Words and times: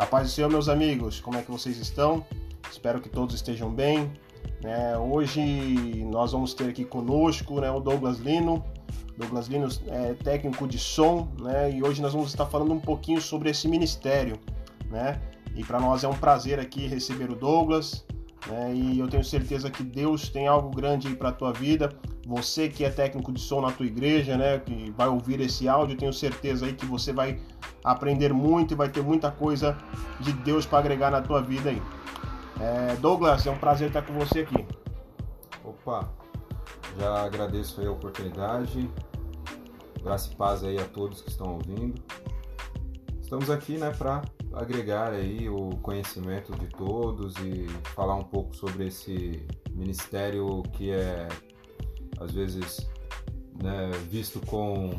A 0.00 0.06
paz 0.06 0.28
do 0.28 0.32
Senhor, 0.32 0.50
meus 0.50 0.66
amigos, 0.66 1.20
como 1.20 1.36
é 1.36 1.42
que 1.42 1.50
vocês 1.50 1.76
estão? 1.76 2.24
Espero 2.72 3.02
que 3.02 3.08
todos 3.10 3.34
estejam 3.34 3.70
bem. 3.70 4.10
É, 4.64 4.96
hoje 4.96 6.06
nós 6.10 6.32
vamos 6.32 6.54
ter 6.54 6.70
aqui 6.70 6.86
conosco 6.86 7.60
né, 7.60 7.70
o 7.70 7.80
Douglas 7.80 8.18
Lino. 8.18 8.64
Douglas 9.18 9.46
Lino 9.48 9.68
é 9.88 10.14
técnico 10.14 10.66
de 10.66 10.78
som, 10.78 11.28
né? 11.38 11.70
E 11.70 11.82
hoje 11.82 12.00
nós 12.00 12.14
vamos 12.14 12.30
estar 12.30 12.46
falando 12.46 12.72
um 12.72 12.80
pouquinho 12.80 13.20
sobre 13.20 13.50
esse 13.50 13.68
ministério, 13.68 14.40
né? 14.90 15.20
E 15.54 15.62
para 15.62 15.78
nós 15.78 16.02
é 16.02 16.08
um 16.08 16.16
prazer 16.16 16.58
aqui 16.58 16.86
receber 16.86 17.30
o 17.30 17.36
Douglas, 17.36 18.02
né? 18.46 18.72
E 18.74 18.98
eu 18.98 19.06
tenho 19.06 19.22
certeza 19.22 19.70
que 19.70 19.82
Deus 19.82 20.30
tem 20.30 20.46
algo 20.46 20.70
grande 20.70 21.14
para 21.14 21.28
a 21.28 21.32
tua 21.32 21.52
vida. 21.52 21.90
Você 22.30 22.68
que 22.68 22.84
é 22.84 22.90
técnico 22.90 23.32
de 23.32 23.40
som 23.40 23.60
na 23.60 23.72
tua 23.72 23.86
igreja, 23.86 24.36
né? 24.36 24.60
Que 24.60 24.92
vai 24.92 25.08
ouvir 25.08 25.40
esse 25.40 25.68
áudio, 25.68 25.96
tenho 25.96 26.12
certeza 26.12 26.64
aí 26.64 26.72
que 26.72 26.86
você 26.86 27.12
vai 27.12 27.40
aprender 27.82 28.32
muito 28.32 28.72
e 28.72 28.76
vai 28.76 28.88
ter 28.88 29.02
muita 29.02 29.32
coisa 29.32 29.76
de 30.20 30.32
Deus 30.32 30.64
para 30.64 30.78
agregar 30.78 31.10
na 31.10 31.20
tua 31.20 31.42
vida 31.42 31.70
aí. 31.70 31.82
É, 32.60 32.94
Douglas, 33.00 33.44
é 33.48 33.50
um 33.50 33.58
prazer 33.58 33.88
estar 33.88 34.02
com 34.02 34.12
você 34.12 34.40
aqui. 34.40 34.64
Opa, 35.64 36.08
já 36.96 37.24
agradeço 37.24 37.80
aí 37.80 37.88
a 37.88 37.90
oportunidade. 37.90 38.88
Graça 40.00 40.30
e 40.32 40.36
paz 40.36 40.62
aí 40.62 40.78
a 40.78 40.84
todos 40.84 41.22
que 41.22 41.30
estão 41.30 41.54
ouvindo. 41.54 42.00
Estamos 43.20 43.50
aqui, 43.50 43.76
né, 43.76 43.90
para 43.90 44.22
agregar 44.52 45.10
aí 45.10 45.48
o 45.48 45.70
conhecimento 45.82 46.56
de 46.56 46.68
todos 46.68 47.34
e 47.38 47.66
falar 47.96 48.14
um 48.14 48.24
pouco 48.24 48.54
sobre 48.54 48.86
esse 48.86 49.44
ministério 49.72 50.62
que 50.74 50.92
é 50.92 51.26
às 52.20 52.32
vezes 52.32 52.88
né, 53.62 53.90
visto 54.08 54.40
com 54.46 54.90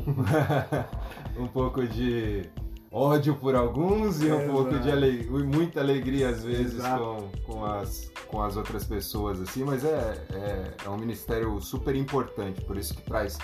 um 1.38 1.46
pouco 1.46 1.86
de 1.86 2.42
ódio 2.90 3.34
por 3.36 3.54
alguns 3.54 4.20
e 4.20 4.30
um 4.30 4.40
é, 4.40 4.46
pouco 4.46 4.78
de 4.78 4.90
ale... 4.90 5.24
muita 5.44 5.80
alegria 5.80 6.28
às 6.28 6.44
vezes 6.44 6.82
com, 6.82 7.30
com, 7.44 7.64
as, 7.64 8.10
com 8.28 8.42
as 8.42 8.56
outras 8.56 8.84
pessoas 8.84 9.40
assim, 9.40 9.64
mas 9.64 9.84
é, 9.84 10.26
é, 10.32 10.74
é 10.84 10.88
um 10.88 10.98
ministério 10.98 11.58
super 11.60 11.96
importante, 11.96 12.60
por 12.62 12.76
isso 12.76 12.94
que 12.94 13.02
traz 13.02 13.38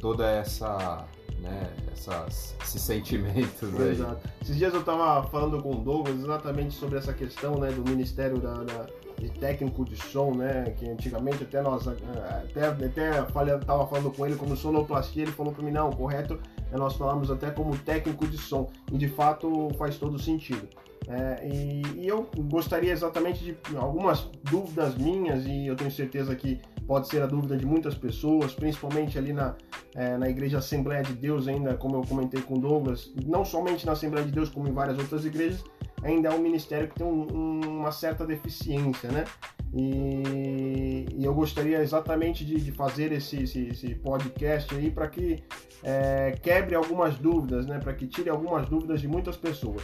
toda 0.00 0.30
essa 0.30 1.06
né, 1.40 1.72
essas, 1.92 2.54
esses 2.62 2.82
sentimentos 2.82 3.74
aí. 3.80 3.90
Exato. 3.90 4.28
Esses 4.42 4.56
dias 4.56 4.74
eu 4.74 4.80
estava 4.80 5.26
falando 5.28 5.62
com 5.62 5.72
o 5.72 5.76
Douglas 5.76 6.18
exatamente 6.18 6.74
sobre 6.74 6.98
essa 6.98 7.12
questão 7.12 7.58
né, 7.58 7.70
do 7.70 7.82
Ministério 7.88 8.38
da, 8.38 8.54
da, 8.62 8.86
de 9.20 9.30
Técnico 9.30 9.84
de 9.84 9.96
Som, 9.96 10.32
né, 10.34 10.74
que 10.76 10.88
antigamente 10.88 11.44
até 11.44 11.60
nós, 11.60 11.86
até, 11.86 12.66
até 12.66 13.24
falei, 13.26 13.56
tava 13.58 13.86
falando 13.86 14.10
com 14.10 14.26
ele 14.26 14.34
como 14.34 14.56
sonoplastia, 14.56 15.24
ele 15.24 15.32
falou 15.32 15.52
para 15.52 15.62
mim, 15.62 15.70
não, 15.70 15.90
correto 15.90 16.40
é 16.72 16.76
nós 16.76 16.96
falamos 16.96 17.30
até 17.30 17.50
como 17.50 17.76
técnico 17.78 18.26
de 18.26 18.38
som, 18.38 18.70
e 18.92 18.96
de 18.96 19.08
fato 19.08 19.70
faz 19.76 19.96
todo 19.96 20.18
sentido. 20.18 20.68
É, 21.08 21.48
e, 21.48 21.82
e, 21.96 22.06
eu 22.06 22.28
gostaria 22.48 22.92
exatamente 22.92 23.56
de 23.68 23.76
algumas 23.76 24.28
dúvidas 24.44 24.96
minhas, 24.96 25.44
e 25.44 25.66
eu 25.66 25.74
tenho 25.74 25.90
certeza 25.90 26.36
que 26.36 26.60
pode 26.86 27.08
ser 27.08 27.22
a 27.22 27.26
dúvida 27.26 27.56
de 27.56 27.66
muitas 27.66 27.94
pessoas, 27.94 28.52
principalmente 28.52 29.18
ali 29.18 29.32
na, 29.32 29.56
é, 29.94 30.16
na 30.16 30.28
Igreja 30.28 30.58
Assembleia 30.58 31.02
de 31.02 31.14
Deus, 31.14 31.48
ainda 31.48 31.74
como 31.74 31.96
eu 31.96 32.02
comentei 32.02 32.40
com 32.42 32.58
Douglas, 32.58 33.12
não 33.26 33.44
somente 33.44 33.84
na 33.84 33.92
Assembleia 33.92 34.24
de 34.24 34.32
Deus, 34.32 34.48
como 34.48 34.68
em 34.68 34.72
várias 34.72 34.98
outras 34.98 35.24
igrejas, 35.24 35.64
ainda 36.02 36.28
é 36.28 36.32
um 36.32 36.38
ministério 36.38 36.88
que 36.88 36.94
tem 36.94 37.06
um, 37.06 37.26
um, 37.32 37.60
uma 37.80 37.92
certa 37.92 38.26
deficiência, 38.26 39.10
né? 39.10 39.24
E, 39.72 41.06
e, 41.14 41.24
eu 41.24 41.32
gostaria 41.32 41.80
exatamente 41.80 42.44
de, 42.44 42.60
de 42.60 42.72
fazer 42.72 43.12
esse, 43.12 43.44
esse, 43.44 43.68
esse, 43.68 43.94
podcast 43.94 44.74
aí 44.74 44.90
para 44.90 45.08
que 45.08 45.44
é, 45.82 46.32
quebre 46.42 46.74
algumas 46.74 47.16
dúvidas, 47.18 47.66
né? 47.66 47.78
Para 47.78 47.94
que 47.94 48.06
tire 48.06 48.28
algumas 48.28 48.68
dúvidas 48.68 49.00
de 49.00 49.06
muitas 49.06 49.36
pessoas. 49.36 49.82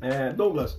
É, 0.00 0.32
Douglas, 0.32 0.76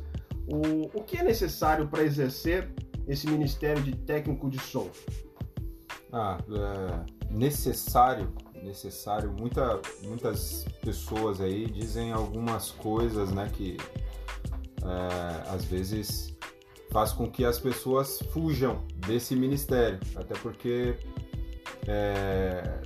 o, 0.47 0.99
o 0.99 1.03
que 1.03 1.17
é 1.17 1.23
necessário 1.23 1.87
para 1.87 2.03
exercer 2.03 2.69
esse 3.07 3.27
ministério 3.27 3.81
de 3.83 3.95
técnico 3.95 4.49
de 4.49 4.59
som? 4.59 4.89
Ah, 6.11 6.37
é 6.49 7.33
necessário, 7.33 8.33
necessário. 8.63 9.31
Muita, 9.37 9.79
muitas 10.03 10.65
pessoas 10.81 11.41
aí 11.41 11.65
dizem 11.65 12.11
algumas 12.11 12.71
coisas, 12.71 13.31
né, 13.31 13.49
que 13.51 13.77
é, 14.85 15.49
às 15.49 15.65
vezes 15.65 16.35
faz 16.91 17.11
com 17.11 17.29
que 17.29 17.43
as 17.43 17.59
pessoas 17.59 18.19
fujam 18.31 18.83
desse 18.95 19.35
ministério, 19.35 19.99
até 20.15 20.33
porque 20.35 20.95
é, 21.87 22.81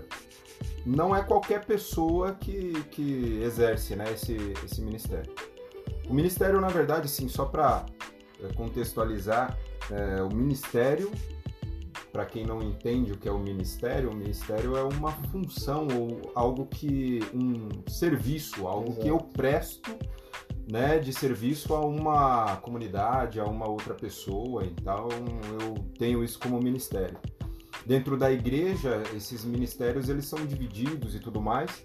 não 0.85 1.15
é 1.15 1.21
qualquer 1.21 1.65
pessoa 1.65 2.33
que, 2.33 2.73
que 2.91 3.41
exerce 3.43 3.95
né, 3.95 4.11
esse, 4.11 4.35
esse 4.65 4.81
ministério. 4.81 5.31
O 6.09 6.13
ministério, 6.13 6.59
na 6.59 6.69
verdade, 6.69 7.07
sim, 7.07 7.27
só 7.27 7.45
para 7.45 7.85
é, 8.43 8.51
contextualizar, 8.53 9.57
é, 9.91 10.23
o 10.23 10.33
ministério, 10.33 11.11
para 12.11 12.25
quem 12.25 12.45
não 12.45 12.61
entende 12.63 13.11
o 13.11 13.17
que 13.17 13.27
é 13.27 13.31
o 13.31 13.37
ministério, 13.37 14.09
o 14.09 14.15
ministério 14.15 14.75
é 14.75 14.83
uma 14.83 15.11
função 15.31 15.87
ou 15.95 16.31
algo 16.33 16.65
que. 16.65 17.19
um 17.33 17.69
serviço, 17.87 18.67
algo 18.67 18.89
Exato. 18.89 19.01
que 19.01 19.07
eu 19.07 19.17
presto 19.17 19.95
né, 20.69 20.99
de 20.99 21.11
serviço 21.11 21.73
a 21.73 21.83
uma 21.83 22.57
comunidade, 22.57 23.39
a 23.39 23.45
uma 23.45 23.67
outra 23.67 23.95
pessoa, 23.95 24.63
então 24.63 25.09
eu 25.59 25.73
tenho 25.97 26.23
isso 26.23 26.39
como 26.39 26.61
ministério. 26.61 27.17
Dentro 27.85 28.15
da 28.15 28.31
igreja, 28.31 29.01
esses 29.15 29.43
ministérios 29.43 30.09
eles 30.09 30.25
são 30.25 30.45
divididos 30.45 31.15
e 31.15 31.19
tudo 31.19 31.41
mais, 31.41 31.83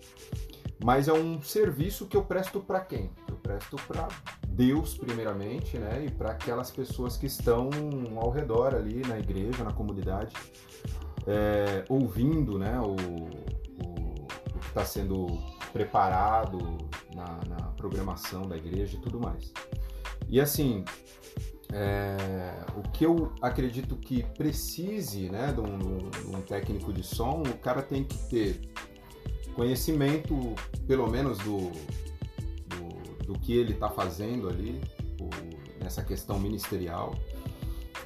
mas 0.84 1.08
é 1.08 1.14
um 1.14 1.40
serviço 1.40 2.06
que 2.06 2.14
eu 2.14 2.24
presto 2.24 2.60
para 2.60 2.80
quem? 2.80 3.10
Eu 3.26 3.36
presto 3.36 3.76
para 3.88 4.06
Deus 4.46 4.98
primeiramente, 4.98 5.78
né, 5.78 6.04
e 6.06 6.10
para 6.10 6.32
aquelas 6.32 6.70
pessoas 6.70 7.16
que 7.16 7.26
estão 7.26 7.70
ao 8.16 8.30
redor 8.30 8.74
ali 8.74 9.00
na 9.08 9.18
igreja, 9.18 9.64
na 9.64 9.72
comunidade, 9.72 10.34
é, 11.26 11.84
ouvindo, 11.88 12.58
né, 12.58 12.78
o, 12.80 12.96
o, 13.82 14.26
o 14.26 14.58
que 14.58 14.66
está 14.66 14.84
sendo 14.84 15.26
preparado 15.72 16.83
na, 17.14 17.40
na, 17.48 17.68
programação 17.72 18.42
da 18.42 18.56
igreja 18.56 18.96
e 18.96 19.00
tudo 19.00 19.20
mais. 19.20 19.52
E 20.28 20.40
assim, 20.40 20.84
é, 21.72 22.64
o 22.76 22.82
que 22.90 23.04
eu 23.04 23.32
acredito 23.40 23.96
que 23.96 24.22
precise 24.22 25.30
né, 25.30 25.52
de 25.52 25.60
um, 25.60 26.08
de 26.08 26.36
um 26.36 26.40
técnico 26.42 26.92
de 26.92 27.02
som, 27.02 27.42
o 27.42 27.58
cara 27.58 27.82
tem 27.82 28.04
que 28.04 28.18
ter 28.28 28.60
conhecimento, 29.54 30.54
pelo 30.86 31.08
menos, 31.08 31.38
do, 31.38 31.70
do, 32.68 33.24
do 33.24 33.38
que 33.38 33.56
ele 33.56 33.72
está 33.72 33.88
fazendo 33.88 34.48
ali, 34.48 34.80
o, 35.20 35.82
nessa 35.82 36.02
questão 36.02 36.38
ministerial. 36.38 37.14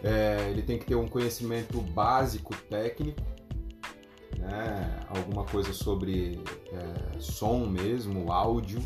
É, 0.03 0.49
ele 0.51 0.63
tem 0.63 0.79
que 0.79 0.87
ter 0.87 0.95
um 0.95 1.09
conhecimento 1.09 1.81
básico 1.81 2.55
técnico, 2.69 3.21
né? 4.49 5.01
alguma 5.09 5.45
coisa 5.45 5.73
sobre 5.73 6.41
é, 6.73 7.19
som 7.21 7.67
mesmo, 7.67 8.33
áudio, 8.33 8.81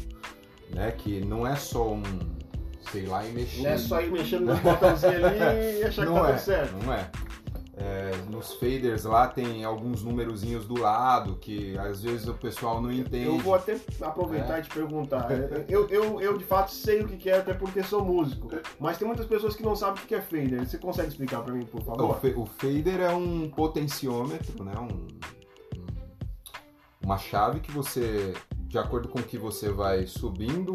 né? 0.70 0.90
Que 0.92 1.20
não 1.20 1.46
é 1.46 1.56
só 1.56 1.92
um, 1.92 2.02
sei 2.90 3.06
lá, 3.06 3.26
e 3.26 3.32
mexer. 3.32 3.62
Não 3.62 3.70
é 3.70 3.78
só 3.78 4.00
ir 4.00 4.10
mexendo 4.10 4.46
no 4.46 4.56
botãozinho 4.56 5.26
ali 5.26 5.80
e 5.80 5.84
achar 5.84 6.06
que 6.06 6.12
tá 6.12 6.30
é, 6.30 6.38
certo. 6.38 6.84
Não 6.84 6.92
é. 6.92 7.10
É, 7.74 8.12
nos 8.30 8.52
faders 8.54 9.04
lá 9.04 9.26
tem 9.26 9.64
alguns 9.64 10.04
numerozinhos 10.04 10.66
do 10.66 10.78
lado 10.78 11.36
que 11.36 11.76
às 11.78 12.02
vezes 12.02 12.28
o 12.28 12.34
pessoal 12.34 12.82
não 12.82 12.92
entende. 12.92 13.26
Eu 13.26 13.38
vou 13.38 13.54
até 13.54 13.78
aproveitar 14.02 14.58
é. 14.58 14.60
e 14.60 14.62
te 14.62 14.68
perguntar. 14.68 15.26
Eu, 15.68 15.88
eu, 15.88 16.20
eu 16.20 16.36
de 16.36 16.44
fato 16.44 16.70
sei 16.70 17.00
o 17.00 17.08
que 17.08 17.30
é, 17.30 17.38
até 17.38 17.54
porque 17.54 17.82
sou 17.82 18.04
músico. 18.04 18.50
Mas 18.78 18.98
tem 18.98 19.06
muitas 19.06 19.26
pessoas 19.26 19.56
que 19.56 19.62
não 19.62 19.74
sabem 19.74 20.02
o 20.02 20.06
que 20.06 20.14
é 20.14 20.20
fader. 20.20 20.64
Você 20.66 20.76
consegue 20.76 21.08
explicar 21.08 21.40
para 21.42 21.54
mim, 21.54 21.64
por 21.64 21.82
favor? 21.82 22.20
O, 22.22 22.42
o 22.42 22.46
fader 22.46 23.00
é 23.00 23.10
um 23.10 23.48
potenciômetro, 23.48 24.62
né? 24.62 24.74
Um, 24.78 25.08
uma 27.04 27.18
chave 27.18 27.60
que 27.60 27.70
você, 27.70 28.32
de 28.56 28.78
acordo 28.78 29.08
com 29.08 29.22
que 29.22 29.36
você 29.36 29.70
vai 29.70 30.06
subindo 30.06 30.74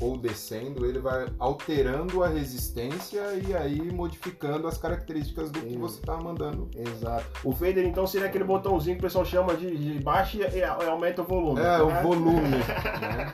ou 0.00 0.16
descendo, 0.16 0.86
ele 0.86 0.98
vai 0.98 1.26
alterando 1.38 2.22
a 2.22 2.28
resistência 2.28 3.20
e 3.34 3.54
aí 3.54 3.92
modificando 3.92 4.66
as 4.66 4.78
características 4.78 5.50
do 5.50 5.60
que 5.60 5.76
você 5.76 6.00
está 6.00 6.16
mandando. 6.16 6.70
Exato. 6.76 7.26
O 7.44 7.52
fader 7.52 7.84
então 7.86 8.06
seria 8.06 8.28
aquele 8.28 8.44
botãozinho 8.44 8.96
que 8.96 9.00
o 9.00 9.06
pessoal 9.06 9.24
chama 9.24 9.54
de, 9.54 9.76
de 9.76 10.02
baixa 10.02 10.38
e, 10.38 10.62
aumenta 10.62 11.22
o 11.22 11.24
volume. 11.24 11.60
É, 11.60 11.82
o 11.82 11.90
volume. 12.02 12.48
né? 12.48 12.62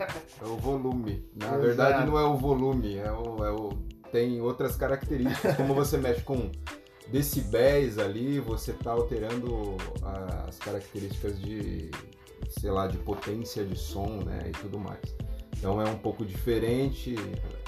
É 0.40 0.44
o 0.44 0.56
volume. 0.56 1.24
Na 1.34 1.46
Exato. 1.46 1.62
verdade 1.62 2.06
não 2.06 2.18
é 2.18 2.24
o 2.24 2.36
volume, 2.36 2.96
é 2.96 3.10
o, 3.10 3.44
é 3.44 3.50
o 3.50 3.70
tem 4.12 4.40
outras 4.40 4.76
características, 4.76 5.56
como 5.56 5.74
você 5.74 5.98
mexe 5.98 6.22
com 6.22 6.50
decibéis 7.10 7.98
ali, 7.98 8.40
você 8.40 8.72
está 8.72 8.92
alterando 8.92 9.76
as 10.46 10.58
características 10.58 11.40
de, 11.40 11.90
sei 12.48 12.70
lá, 12.70 12.86
de 12.86 12.98
potência 12.98 13.64
de 13.64 13.76
som, 13.76 14.22
né, 14.24 14.44
e 14.48 14.52
tudo 14.52 14.78
mais. 14.78 15.14
Então 15.58 15.80
é 15.80 15.88
um 15.88 15.96
pouco 15.96 16.24
diferente 16.24 17.14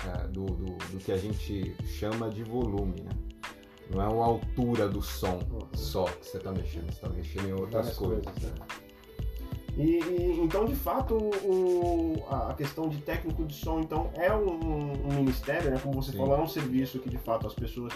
é, 0.07 0.29
do, 0.29 0.45
do, 0.45 0.77
do, 0.77 0.99
que 0.99 1.11
a 1.11 1.17
gente 1.17 1.75
chama 1.87 2.29
de 2.29 2.45
volume, 2.45 3.01
né? 3.01 3.11
Não 3.91 4.03
é 4.03 4.07
uma 4.07 4.27
altura 4.27 4.87
do 4.87 5.01
som 5.01 5.41
só 5.73 6.05
que 6.05 6.27
você 6.27 6.37
está 6.37 6.53
mexendo, 6.53 6.93
você 6.93 7.07
está 7.07 7.09
mexendo 7.09 7.49
em 7.49 7.53
outras 7.53 7.97
coisas. 7.97 8.25
coisas 8.25 8.43
né? 8.43 8.67
E, 9.79 10.01
e, 10.01 10.41
então, 10.41 10.67
de 10.67 10.75
fato, 10.75 11.15
o, 11.17 12.23
a 12.29 12.53
questão 12.53 12.89
de 12.89 12.99
técnico 12.99 13.47
de 13.47 13.55
som, 13.55 13.81
então, 13.81 14.11
é 14.15 14.31
um, 14.35 15.09
um 15.09 15.15
ministério, 15.15 15.71
né? 15.71 15.79
Como 15.81 16.03
você 16.03 16.11
Sim. 16.11 16.19
falou, 16.19 16.37
é 16.37 16.41
um 16.41 16.49
serviço 16.49 16.99
que, 16.99 17.09
de 17.09 17.17
fato, 17.17 17.47
as 17.47 17.55
pessoas 17.55 17.93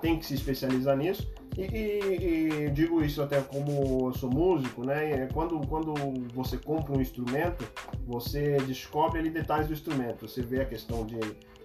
têm 0.00 0.18
que 0.18 0.26
se 0.26 0.34
especializar 0.34 0.96
nisso. 0.96 1.28
E, 1.56 1.62
e, 1.62 2.66
e, 2.66 2.70
digo 2.70 3.02
isso 3.02 3.22
até 3.22 3.40
como 3.40 4.08
eu 4.08 4.14
sou 4.14 4.30
músico, 4.30 4.84
né? 4.84 5.26
Quando, 5.32 5.58
quando 5.66 5.94
você 6.34 6.58
compra 6.58 6.92
um 6.92 7.00
instrumento, 7.00 7.66
você 8.06 8.58
descobre 8.66 9.20
ali 9.20 9.30
detalhes 9.30 9.66
do 9.66 9.72
instrumento. 9.72 10.28
Você 10.28 10.42
vê 10.42 10.60
a 10.60 10.66
questão 10.66 11.06
de 11.06 11.18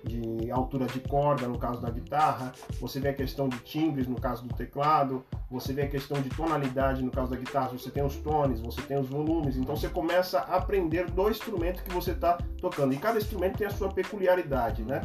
de 0.04 0.52
altura 0.52 0.86
de 0.88 1.00
corda 1.00 1.48
no 1.48 1.58
caso 1.58 1.82
da 1.82 1.90
guitarra, 1.90 2.52
você 2.80 3.00
vê 3.00 3.10
a 3.10 3.14
questão 3.14 3.48
de 3.48 3.58
timbres 3.60 4.08
no 4.08 4.20
caso 4.20 4.44
do 4.44 4.54
teclado, 4.54 5.24
você 5.50 5.74
vê 5.74 5.84
a 5.84 5.88
questão 5.88 6.22
de 6.22 6.30
tonalidade 6.30 7.04
no 7.04 7.12
caso 7.12 7.32
da 7.32 7.38
guitarra, 7.38 7.70
você 7.70 7.90
tem 7.90 8.04
os 8.04 8.16
tones, 8.18 8.60
você 8.60 8.82
tem 8.82 8.98
os 8.98 9.08
volumes, 9.08 9.58
então 9.58 9.76
você 9.76 9.90
começa 9.90 10.40
a 10.40 10.58
aprender 10.58 11.10
do 11.12 11.30
instrumento 11.30 11.84
que 11.84 11.94
você 11.94 12.12
está 12.12 12.38
tocando. 12.60 12.94
E 12.94 12.98
cada 12.98 13.18
instrumento 13.20 13.58
tem 13.58 13.68
a 13.68 13.72
sua 13.72 13.90
peculiaridade, 13.90 14.84
né? 14.84 15.02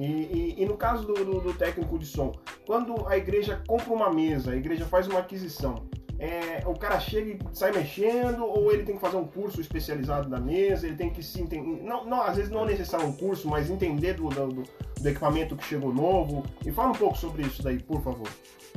E, 0.00 0.54
e, 0.56 0.62
e 0.62 0.66
no 0.66 0.78
caso 0.78 1.06
do, 1.06 1.12
do, 1.12 1.40
do 1.40 1.52
técnico 1.52 1.98
de 1.98 2.06
som, 2.06 2.32
quando 2.66 3.06
a 3.06 3.18
igreja 3.18 3.62
compra 3.68 3.92
uma 3.92 4.10
mesa, 4.10 4.52
a 4.52 4.56
igreja 4.56 4.86
faz 4.86 5.06
uma 5.06 5.18
aquisição, 5.18 5.84
é, 6.18 6.62
o 6.66 6.74
cara 6.74 6.98
chega 6.98 7.30
e 7.30 7.38
sai 7.52 7.70
mexendo, 7.70 8.44
ou 8.44 8.72
ele 8.72 8.82
tem 8.82 8.94
que 8.94 9.00
fazer 9.00 9.18
um 9.18 9.26
curso 9.26 9.60
especializado 9.60 10.28
da 10.28 10.40
mesa, 10.40 10.86
ele 10.86 10.96
tem 10.96 11.10
que 11.10 11.22
se 11.22 11.42
entender. 11.42 11.82
Não, 11.82 12.06
não, 12.06 12.22
às 12.22 12.36
vezes 12.36 12.50
não 12.50 12.62
é 12.62 12.66
necessário 12.66 13.06
um 13.06 13.12
curso, 13.12 13.46
mas 13.46 13.68
entender 13.68 14.14
do, 14.14 14.28
do, 14.30 14.62
do, 15.00 15.08
equipamento 15.08 15.54
que 15.54 15.64
chegou 15.64 15.92
novo. 15.92 16.44
E 16.64 16.72
fala 16.72 16.90
um 16.90 16.94
pouco 16.94 17.18
sobre 17.18 17.42
isso 17.42 17.62
daí, 17.62 17.78
por 17.78 18.02
favor. 18.02 18.28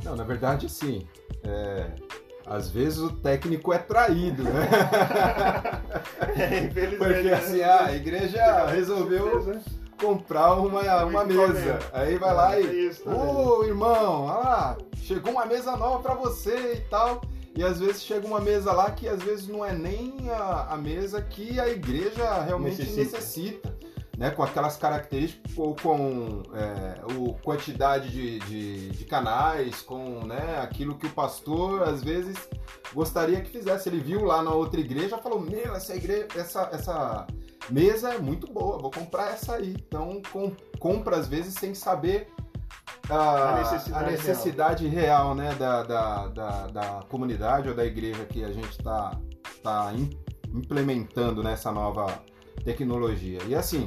Não, 0.02 0.16
na 0.16 0.24
verdade 0.24 0.68
sim. 0.70 1.06
É, 1.42 1.90
às 2.46 2.68
vezes 2.70 2.98
o 2.98 3.10
técnico 3.10 3.72
é 3.72 3.78
traído, 3.78 4.44
né? 4.44 4.68
é, 6.36 6.96
Porque 6.96 7.28
assim, 7.28 7.62
a 7.62 7.94
igreja 7.94 8.66
resolveu 8.66 9.42
comprar 10.04 10.54
uma, 10.54 11.04
uma 11.04 11.24
mesa. 11.24 11.78
Aí 11.92 12.18
vai 12.18 12.34
lá 12.34 12.60
e. 12.60 12.90
Ô, 13.06 13.60
oh, 13.60 13.64
irmão, 13.64 14.24
olha 14.24 14.38
lá, 14.38 14.78
chegou 14.96 15.32
uma 15.32 15.46
mesa 15.46 15.76
nova 15.76 16.02
para 16.02 16.14
você 16.14 16.74
e 16.74 16.80
tal. 16.90 17.22
E 17.56 17.62
às 17.62 17.78
vezes 17.78 18.02
chega 18.02 18.26
uma 18.26 18.40
mesa 18.40 18.72
lá 18.72 18.90
que 18.90 19.08
às 19.08 19.22
vezes 19.22 19.46
não 19.46 19.64
é 19.64 19.72
nem 19.72 20.28
a, 20.28 20.66
a 20.70 20.76
mesa 20.76 21.22
que 21.22 21.58
a 21.60 21.68
igreja 21.68 22.42
realmente 22.42 22.82
necessita. 22.82 23.16
necessita 23.16 23.74
né? 24.18 24.30
Com 24.30 24.42
aquelas 24.42 24.76
características, 24.76 25.56
ou 25.56 25.74
com 25.74 26.42
é, 26.54 27.00
o 27.16 27.34
quantidade 27.34 28.10
de, 28.10 28.38
de, 28.40 28.90
de, 28.90 29.04
canais, 29.04 29.82
com 29.82 30.24
né, 30.24 30.60
aquilo 30.62 30.96
que 30.96 31.06
o 31.06 31.10
pastor 31.10 31.82
às 31.82 32.02
vezes 32.02 32.36
gostaria 32.92 33.40
que 33.40 33.50
fizesse. 33.50 33.88
Ele 33.88 34.00
viu 34.00 34.24
lá 34.24 34.42
na 34.42 34.52
outra 34.52 34.80
igreja 34.80 35.16
e 35.16 35.22
falou: 35.22 35.40
Meu, 35.40 35.74
essa 35.74 35.94
igreja, 35.94 36.28
essa, 36.36 36.68
essa 36.72 37.26
mesa 37.70 38.14
é 38.14 38.18
muito 38.18 38.52
boa, 38.52 38.78
vou 38.78 38.90
comprar 38.90 39.32
essa 39.32 39.56
aí. 39.56 39.74
Então 39.86 40.20
com, 40.32 40.52
compra 40.78 41.16
às 41.16 41.26
vezes 41.26 41.54
sem 41.54 41.74
saber 41.74 42.28
a, 43.08 43.14
a 43.14 43.58
necessidade, 43.58 44.04
a 44.04 44.10
necessidade 44.10 44.88
real. 44.88 45.34
real, 45.34 45.34
né, 45.34 45.54
da, 45.54 45.82
da, 45.82 46.26
da, 46.28 46.66
da, 46.68 47.02
comunidade 47.08 47.68
ou 47.68 47.74
da 47.74 47.84
igreja 47.84 48.24
que 48.24 48.44
a 48.44 48.52
gente 48.52 48.70
está 48.70 49.10
tá, 49.62 49.92
tá 49.92 49.92
implementando 50.52 51.42
nessa 51.42 51.70
nova 51.70 52.22
tecnologia. 52.64 53.40
E 53.46 53.54
assim, 53.54 53.86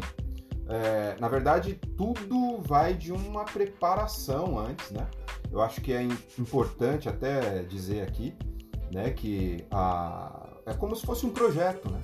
é, 0.69 1.15
na 1.19 1.27
verdade, 1.27 1.79
tudo 1.95 2.61
vai 2.61 2.93
de 2.93 3.11
uma 3.11 3.45
preparação 3.45 4.59
antes, 4.59 4.91
né? 4.91 5.07
Eu 5.51 5.61
acho 5.61 5.79
que 5.79 5.93
é 5.93 6.03
importante 6.37 7.07
até 7.07 7.63
dizer 7.63 8.01
aqui, 8.01 8.35
né, 8.93 9.11
que 9.11 9.65
a, 9.71 10.47
é 10.65 10.73
como 10.73 10.95
se 10.95 11.05
fosse 11.05 11.25
um 11.25 11.31
projeto, 11.31 11.89
né? 11.89 12.01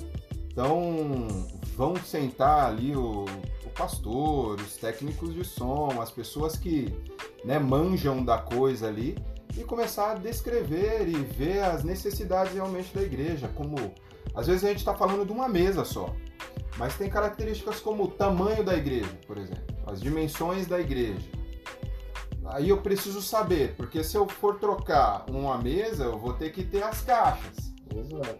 Então, 0.53 1.27
vão 1.75 1.95
sentar 1.95 2.67
ali 2.67 2.95
o, 2.95 3.25
o 3.65 3.69
pastor, 3.75 4.61
os 4.61 4.77
técnicos 4.77 5.33
de 5.33 5.44
som, 5.44 6.00
as 6.00 6.11
pessoas 6.11 6.55
que 6.55 6.94
né, 7.44 7.57
manjam 7.57 8.23
da 8.23 8.38
coisa 8.38 8.88
ali 8.88 9.17
e 9.57 9.63
começar 9.63 10.11
a 10.11 10.13
descrever 10.13 11.07
e 11.07 11.15
ver 11.15 11.63
as 11.63 11.83
necessidades 11.83 12.53
realmente 12.53 12.94
da 12.94 13.01
igreja. 13.01 13.47
Como 13.55 13.75
às 14.35 14.45
vezes 14.45 14.63
a 14.63 14.67
gente 14.67 14.77
está 14.77 14.94
falando 14.94 15.25
de 15.25 15.31
uma 15.31 15.50
mesa 15.50 15.83
só, 15.83 16.15
mas 16.77 16.95
tem 16.95 17.09
características 17.09 17.79
como 17.79 18.03
o 18.03 18.07
tamanho 18.07 18.63
da 18.63 18.75
igreja, 18.75 19.19
por 19.25 19.39
exemplo, 19.39 19.75
as 19.88 20.00
dimensões 20.00 20.67
da 20.67 20.79
igreja. 20.79 21.27
Aí 22.45 22.69
eu 22.69 22.79
preciso 22.79 23.23
saber, 23.23 23.75
porque 23.75 24.03
se 24.03 24.15
eu 24.15 24.27
for 24.27 24.59
trocar 24.59 25.25
uma 25.31 25.57
mesa, 25.57 26.03
eu 26.03 26.19
vou 26.19 26.33
ter 26.33 26.51
que 26.51 26.63
ter 26.63 26.83
as 26.83 27.01
caixas. 27.01 27.73
Exato. 27.95 28.39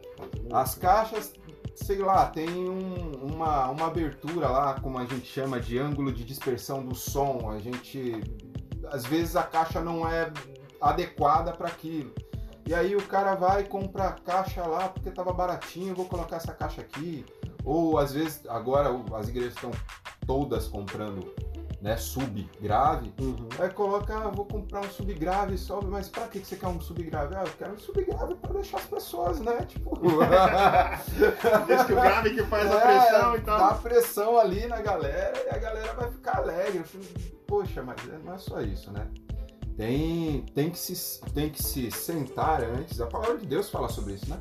As 0.52 0.76
caixas 0.76 1.34
sei 1.76 2.00
lá, 2.00 2.28
tem 2.28 2.50
um, 2.50 3.12
uma, 3.22 3.70
uma 3.70 3.88
abertura 3.88 4.48
lá, 4.50 4.80
como 4.80 4.98
a 4.98 5.06
gente 5.06 5.26
chama 5.26 5.60
de 5.60 5.78
ângulo 5.78 6.12
de 6.12 6.24
dispersão 6.24 6.86
do 6.86 6.96
som. 6.96 7.50
A 7.50 7.60
gente. 7.60 8.22
Às 8.92 9.06
vezes 9.06 9.36
a 9.36 9.44
caixa 9.44 9.82
não 9.82 10.08
é 10.08 10.32
adequada 10.80 11.54
para 11.54 11.68
aquilo. 11.68 12.14
E 12.66 12.74
aí 12.74 12.96
o 12.96 13.02
cara 13.04 13.36
vai 13.36 13.62
e 13.62 13.66
compra 13.66 14.10
a 14.10 14.12
caixa 14.14 14.66
lá 14.66 14.88
porque 14.88 15.10
estava 15.10 15.34
baratinho, 15.34 15.96
vou 15.96 16.06
colocar 16.06 16.38
essa 16.38 16.54
caixa 16.54 16.82
aqui. 16.82 17.26
Ou 17.64 17.98
às 17.98 18.14
vezes, 18.14 18.42
agora 18.48 18.90
as 19.16 19.28
igrejas 19.28 19.56
estão 19.56 19.72
todas 20.26 20.68
comprando 20.68 21.34
né, 21.84 21.98
subgrave, 21.98 23.14
uhum. 23.20 23.50
aí 23.60 23.70
coloca, 23.70 24.16
ah, 24.16 24.30
vou 24.30 24.46
comprar 24.46 24.80
um 24.80 24.90
subgrave 24.90 25.58
só, 25.58 25.82
mas 25.82 26.08
pra 26.08 26.30
que 26.30 26.40
você 26.40 26.56
quer 26.56 26.68
um 26.68 26.80
subgrave? 26.80 27.36
Ah, 27.36 27.44
eu 27.46 27.52
quero 27.58 27.74
um 27.74 27.78
subgrave 27.78 28.36
pra 28.36 28.54
deixar 28.54 28.78
as 28.78 28.86
pessoas, 28.86 29.42
né? 29.42 29.58
Tipo. 29.68 30.00
Diz 31.68 31.84
que 31.84 31.92
o 31.92 31.96
grave 31.98 32.36
que 32.36 32.44
faz 32.44 32.72
é, 32.72 32.74
a 32.74 32.80
pressão 32.80 33.36
e 33.36 33.42
tal. 33.42 33.60
Dá 33.60 33.74
pressão 33.76 34.40
ali 34.40 34.66
na 34.66 34.82
galera 34.82 35.44
e 35.46 35.50
a 35.54 35.58
galera 35.58 35.94
vai 35.94 36.10
ficar 36.10 36.38
alegre. 36.38 36.86
Poxa, 37.46 37.84
mas 37.84 37.98
não 38.24 38.34
é 38.34 38.38
só 38.38 38.62
isso, 38.62 38.90
né? 38.90 39.06
Tem, 39.76 40.46
tem, 40.56 40.70
que 40.70 40.80
se, 40.80 41.20
tem 41.34 41.50
que 41.50 41.62
se 41.62 41.92
sentar 41.92 42.64
antes. 42.64 43.02
A 43.02 43.08
palavra 43.08 43.40
de 43.40 43.46
Deus 43.46 43.70
fala 43.70 43.90
sobre 43.90 44.14
isso, 44.14 44.30
né? 44.30 44.40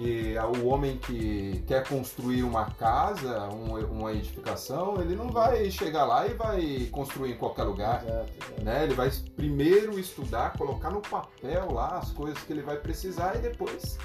Que 0.00 0.34
o 0.38 0.66
homem 0.66 0.96
que 0.96 1.62
quer 1.66 1.86
construir 1.86 2.42
uma 2.42 2.70
casa, 2.70 3.48
uma 3.50 4.12
edificação, 4.14 4.98
ele 4.98 5.14
não 5.14 5.28
vai 5.28 5.70
chegar 5.70 6.06
lá 6.06 6.26
e 6.26 6.32
vai 6.32 6.88
construir 6.90 7.32
em 7.32 7.36
qualquer 7.36 7.64
lugar. 7.64 8.02
Exato, 8.02 8.32
exato. 8.40 8.64
Né? 8.64 8.84
Ele 8.84 8.94
vai 8.94 9.10
primeiro 9.36 9.98
estudar, 9.98 10.56
colocar 10.56 10.90
no 10.90 11.02
papel 11.02 11.70
lá 11.72 11.98
as 11.98 12.12
coisas 12.12 12.42
que 12.42 12.50
ele 12.50 12.62
vai 12.62 12.78
precisar 12.78 13.36
e 13.36 13.40
depois 13.40 13.98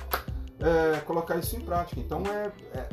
é, 0.59 1.00
colocar 1.01 1.38
isso 1.38 1.56
em 1.56 1.62
prática. 1.62 2.01
Então 2.01 2.24
é, 2.25 2.51
é 2.77 2.89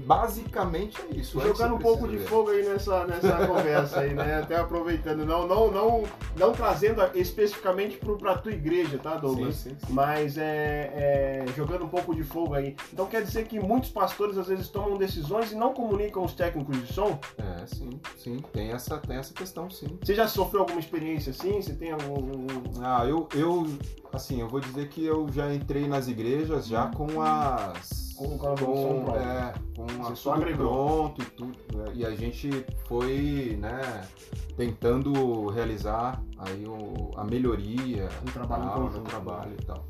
basicamente 0.00 1.00
é 1.02 1.16
isso. 1.16 1.40
Jogando 1.40 1.74
um 1.74 1.78
pouco 1.78 2.08
de 2.08 2.18
fogo 2.18 2.50
aí 2.50 2.66
nessa, 2.66 3.06
nessa 3.06 3.44
conversa 3.46 4.00
aí, 4.00 4.14
né? 4.14 4.40
Até 4.40 4.56
aproveitando, 4.56 5.24
não, 5.24 5.46
não, 5.46 5.70
não, 5.70 6.04
não 6.36 6.52
trazendo 6.52 7.02
especificamente 7.14 7.98
para 7.98 8.32
a 8.32 8.38
tua 8.38 8.52
igreja, 8.52 8.98
tá, 8.98 9.16
Douglas? 9.16 9.56
Sim, 9.56 9.70
sim, 9.70 9.76
sim. 9.86 9.92
Mas 9.92 10.38
é, 10.38 11.44
é, 11.44 11.44
jogando 11.54 11.84
um 11.84 11.88
pouco 11.88 12.14
de 12.14 12.22
fogo 12.22 12.54
aí. 12.54 12.74
Então 12.92 13.06
quer 13.06 13.22
dizer 13.22 13.46
que 13.46 13.60
muitos 13.60 13.90
pastores 13.90 14.38
às 14.38 14.46
vezes 14.46 14.68
tomam 14.68 14.96
decisões 14.96 15.52
e 15.52 15.54
não 15.54 15.74
comunicam 15.74 16.24
os 16.24 16.32
técnicos 16.32 16.80
de 16.80 16.92
som? 16.92 17.18
É, 17.36 17.66
sim, 17.66 17.90
sim. 18.16 18.36
Tem 18.52 18.70
essa, 18.70 18.98
tem 18.98 19.16
essa 19.16 19.34
questão, 19.34 19.68
sim. 19.68 19.98
Você 20.02 20.14
já 20.14 20.26
sofreu 20.26 20.62
alguma 20.62 20.80
experiência 20.80 21.30
assim? 21.30 21.60
Você 21.60 21.74
tem 21.74 21.92
algum. 21.92 22.46
Ah, 22.80 23.04
eu, 23.06 23.28
eu 23.34 23.66
assim, 24.12 24.40
eu 24.40 24.48
vou 24.48 24.60
dizer 24.60 24.88
que 24.88 25.04
eu 25.04 25.26
já 25.32 25.52
entrei 25.52 25.86
nas 25.86 26.08
igrejas 26.08 26.66
já 26.66 26.88
com 26.88 27.20
as 27.20 28.11
com, 28.22 28.38
com, 28.38 29.04
com, 29.04 29.16
é, 29.16 29.52
com 29.76 30.06
a 30.06 30.14
tudo 30.14 30.54
pronto 30.54 31.22
e 31.22 31.24
tudo. 31.24 31.58
Né? 31.74 31.92
E 31.94 32.06
a 32.06 32.10
gente 32.14 32.50
foi, 32.86 33.56
né, 33.60 34.06
tentando 34.56 35.48
realizar 35.48 36.22
aí 36.38 36.64
o, 36.66 37.10
a 37.16 37.24
melhoria 37.24 38.08
um 38.22 38.30
trabalho 38.32 38.64
tal, 38.64 38.90
no 38.90 39.00
trabalho 39.00 39.52
e 39.60 39.64
tal. 39.64 39.84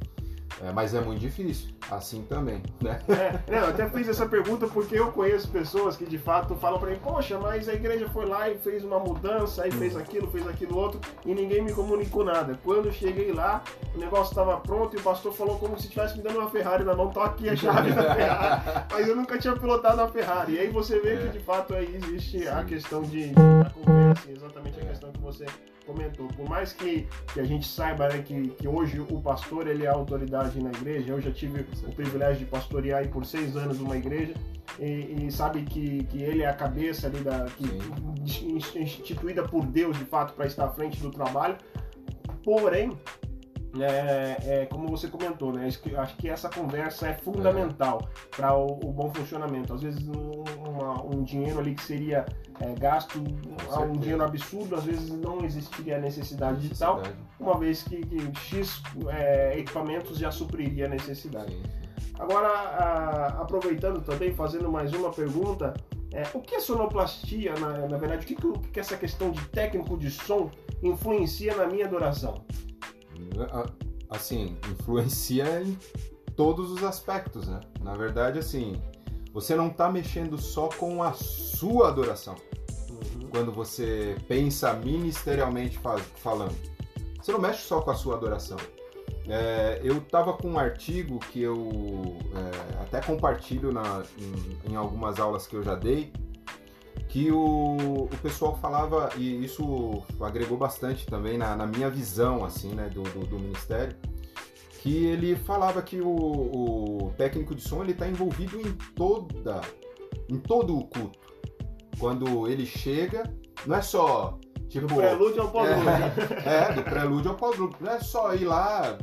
É, 0.61 0.71
mas 0.73 0.95
é 0.95 1.01
muito 1.01 1.21
difícil, 1.21 1.71
assim 1.91 2.23
também, 2.23 2.63
né? 2.81 3.01
É, 3.49 3.59
eu 3.59 3.67
até 3.67 3.89
fiz 3.89 4.09
essa 4.09 4.27
pergunta 4.27 4.67
porque 4.67 4.99
eu 4.99 5.11
conheço 5.11 5.49
pessoas 5.49 5.97
que 5.97 6.05
de 6.05 6.19
fato 6.19 6.55
falam 6.57 6.79
para 6.79 6.91
mim, 6.91 6.99
poxa, 7.03 7.39
mas 7.39 7.69
a 7.69 7.75
igreja 7.75 8.09
foi 8.09 8.27
lá 8.27 8.49
e 8.49 8.59
fez 8.59 8.85
uma 8.85 8.99
mudança, 8.99 9.65
aí 9.65 9.71
fez 9.71 9.97
aquilo, 9.97 10.29
fez 10.29 10.47
aquilo 10.47 10.77
outro, 10.77 11.01
e 11.25 11.35
ninguém 11.35 11.63
me 11.63 11.73
comunicou 11.73 12.25
nada. 12.25 12.59
Quando 12.63 12.87
eu 12.87 12.93
cheguei 12.93 13.33
lá, 13.33 13.63
o 13.95 13.99
negócio 13.99 14.31
estava 14.31 14.57
pronto 14.59 14.97
e 14.97 15.01
o 15.01 15.03
pastor 15.03 15.33
falou 15.33 15.59
como 15.59 15.79
se 15.79 15.85
estivesse 15.85 16.17
me 16.17 16.23
dando 16.23 16.39
uma 16.39 16.51
Ferrari 16.51 16.85
na 16.85 16.95
mão, 16.95 17.11
tô 17.11 17.21
aqui 17.21 17.49
a 17.49 17.57
chave 17.57 17.93
da 17.93 18.15
Ferrari. 18.15 18.87
Mas 18.93 19.09
eu 19.09 19.17
nunca 19.17 19.39
tinha 19.39 19.57
pilotado 19.57 20.01
a 20.01 20.09
Ferrari. 20.09 20.55
E 20.55 20.59
aí 20.61 20.69
você 20.69 21.01
vê 21.01 21.15
é. 21.15 21.17
que 21.17 21.29
de 21.31 21.41
fato 21.41 21.75
aí 21.75 21.95
existe 21.97 22.41
Sim. 22.41 22.49
a 22.49 22.65
questão 22.65 23.03
de, 23.03 23.29
de 23.29 23.35
conversa, 23.75 24.31
exatamente 24.31 24.81
a 24.81 24.85
questão 24.87 25.13
que 25.13 25.21
você 25.21 25.47
comentou. 25.85 26.29
Por 26.29 26.49
mais 26.49 26.73
que, 26.73 27.07
que 27.33 27.41
a 27.41 27.45
gente 27.45 27.67
saiba 27.67 28.09
né, 28.09 28.23
que, 28.23 28.49
que 28.49 28.69
hoje 28.69 29.01
o 29.01 29.21
pastor 29.21 29.67
ele 29.67 29.85
é 29.85 29.89
a 29.89 29.93
autoridade 29.93 30.63
na 30.63 30.71
igreja, 30.71 31.13
eu 31.13 31.21
já 31.21 31.31
tive 31.31 31.67
o 31.87 31.93
privilégio 31.93 32.41
de 32.41 32.45
pastorear 32.47 33.01
aí 33.01 33.09
por 33.09 33.25
seis 33.25 33.57
anos 33.57 33.81
uma 33.81 33.97
igreja 33.97 34.35
e, 34.79 35.27
e 35.27 35.33
sabe 35.33 35.63
que, 35.63 36.05
que 36.05 36.23
ele 36.23 36.43
é 36.43 36.49
a 36.49 36.55
cabeça 36.55 37.07
ali 37.07 37.21
da 37.21 37.47
que, 37.47 38.79
instituída 38.79 39.43
por 39.43 39.67
Deus 39.67 39.99
de 39.99 40.05
fato 40.05 40.35
para 40.35 40.47
estar 40.47 40.67
à 40.67 40.71
frente 40.71 41.01
do 41.01 41.11
trabalho. 41.11 41.57
Porém, 42.45 42.99
é, 43.81 44.37
é, 44.45 44.67
como 44.67 44.89
você 44.89 45.09
comentou, 45.09 45.53
né? 45.53 45.69
Acho 45.97 46.17
que 46.17 46.29
essa 46.29 46.49
conversa 46.49 47.09
é 47.09 47.15
fundamental 47.15 48.03
é. 48.03 48.37
para 48.37 48.55
o, 48.55 48.67
o, 48.67 48.93
bom 48.93 49.13
funcionamento. 49.15 49.73
Às 49.73 49.83
vezes 49.83 50.07
um, 50.09 50.45
uma, 50.69 51.03
um 51.03 51.23
dinheiro 51.23 51.59
ali 51.59 51.75
que 51.75 51.83
seria 51.83 52.27
é, 52.61 52.75
gasto, 52.75 53.19
um 53.19 53.93
dinheiro 53.93 54.23
absurdo, 54.23 54.75
às 54.75 54.85
vezes 54.85 55.11
não 55.11 55.43
existiria 55.45 55.97
a 55.97 56.01
necessidade, 56.01 56.63
necessidade. 56.63 57.03
de 57.03 57.15
tal, 57.15 57.25
uma 57.41 57.59
vez 57.59 57.83
que, 57.83 58.05
que 58.05 58.39
X 58.39 58.83
é, 59.09 59.59
equipamentos 59.59 60.19
já 60.19 60.31
supriria 60.31 60.87
a 60.87 60.89
necessidade. 60.89 61.53
Sim. 61.53 61.63
Agora, 62.19 62.49
a, 62.49 63.27
aproveitando 63.43 64.03
também, 64.03 64.35
fazendo 64.35 64.71
mais 64.71 64.93
uma 64.93 65.11
pergunta, 65.11 65.73
é, 66.13 66.25
o 66.35 66.41
que 66.41 66.57
é 66.57 66.61
sonoplastia, 66.61 67.55
na, 67.55 67.89
na 67.89 67.97
verdade, 67.97 68.25
o 68.25 68.29
que, 68.29 68.35
que, 68.35 68.71
que 68.71 68.81
essa 68.81 68.99
questão 68.99 69.31
de 69.31 69.43
técnico 69.49 69.97
de 69.97 70.11
som 70.11 70.51
influencia 70.83 71.57
na 71.57 71.67
minha 71.67 71.87
adoração? 71.87 72.45
Assim, 74.11 74.59
influencia 74.71 75.63
em 75.63 75.79
todos 76.37 76.71
os 76.71 76.85
aspectos, 76.85 77.49
né? 77.49 77.61
Na 77.81 77.95
verdade, 77.97 78.39
assim, 78.39 78.81
você 79.33 79.55
não 79.57 79.69
está 79.69 79.91
mexendo 79.91 80.37
só 80.37 80.69
com 80.69 81.03
a 81.03 81.13
sua 81.13 81.89
adoração. 81.89 82.37
Uhum. 82.91 83.29
Quando 83.31 83.53
você 83.53 84.17
pensa 84.29 84.73
ministerialmente 84.75 85.79
falando. 86.17 86.55
Você 87.21 87.33
não 87.33 87.41
mexe 87.41 87.63
só 87.63 87.81
com 87.81 87.91
a 87.91 87.95
sua 87.95 88.17
adoração. 88.17 88.59
É, 89.29 89.81
eu 89.83 89.99
estava 89.99 90.33
com 90.33 90.49
um 90.49 90.59
artigo 90.59 91.19
que 91.19 91.41
eu 91.41 92.19
é, 92.35 92.83
até 92.83 93.01
compartilho 93.01 93.73
na, 93.73 94.03
em, 94.19 94.73
em, 94.73 94.77
algumas 94.77 95.21
aulas 95.21 95.47
que 95.47 95.55
eu 95.55 95.63
já 95.63 95.77
dei, 95.77 96.13
que 97.13 97.31
o, 97.31 97.77
o 98.11 98.19
pessoal 98.23 98.57
falava, 98.57 99.11
e 99.19 99.45
isso 99.45 100.03
agregou 100.19 100.57
bastante 100.57 101.05
também 101.05 101.37
na, 101.37 101.55
na 101.55 101.67
minha 101.67 101.91
visão 101.91 102.43
assim, 102.43 102.71
né, 102.71 102.89
do, 102.89 103.03
do, 103.03 103.27
do, 103.27 103.39
ministério, 103.39 103.95
que 104.81 105.05
ele 105.05 105.37
falava 105.37 105.83
que 105.83 106.01
o, 106.01 106.09
o 106.09 107.13
técnico 107.19 107.55
de 107.55 107.61
som 107.61 107.85
está 107.85 108.09
envolvido 108.09 108.59
em 108.59 108.73
toda, 108.97 109.61
em 110.27 110.39
todo 110.39 110.75
o 110.75 110.87
culto. 110.87 111.19
Quando 111.99 112.49
ele 112.49 112.65
chega, 112.65 113.31
não 113.67 113.77
é 113.77 113.83
só 113.83 114.39
Tipo, 114.71 114.87
do 114.87 114.95
prelúdio 114.95 115.43
ao 115.43 115.51
pós-lúdio. 115.51 115.91
É, 116.47 116.71
é, 116.71 116.73
do 116.73 116.83
prelúdio 116.83 117.31
ao 117.33 117.37
pós-lúdio. 117.37 117.77
Não 117.79 117.93
é 117.93 118.01
só 118.01 118.35
ir 118.35 118.47
lá. 118.47 118.97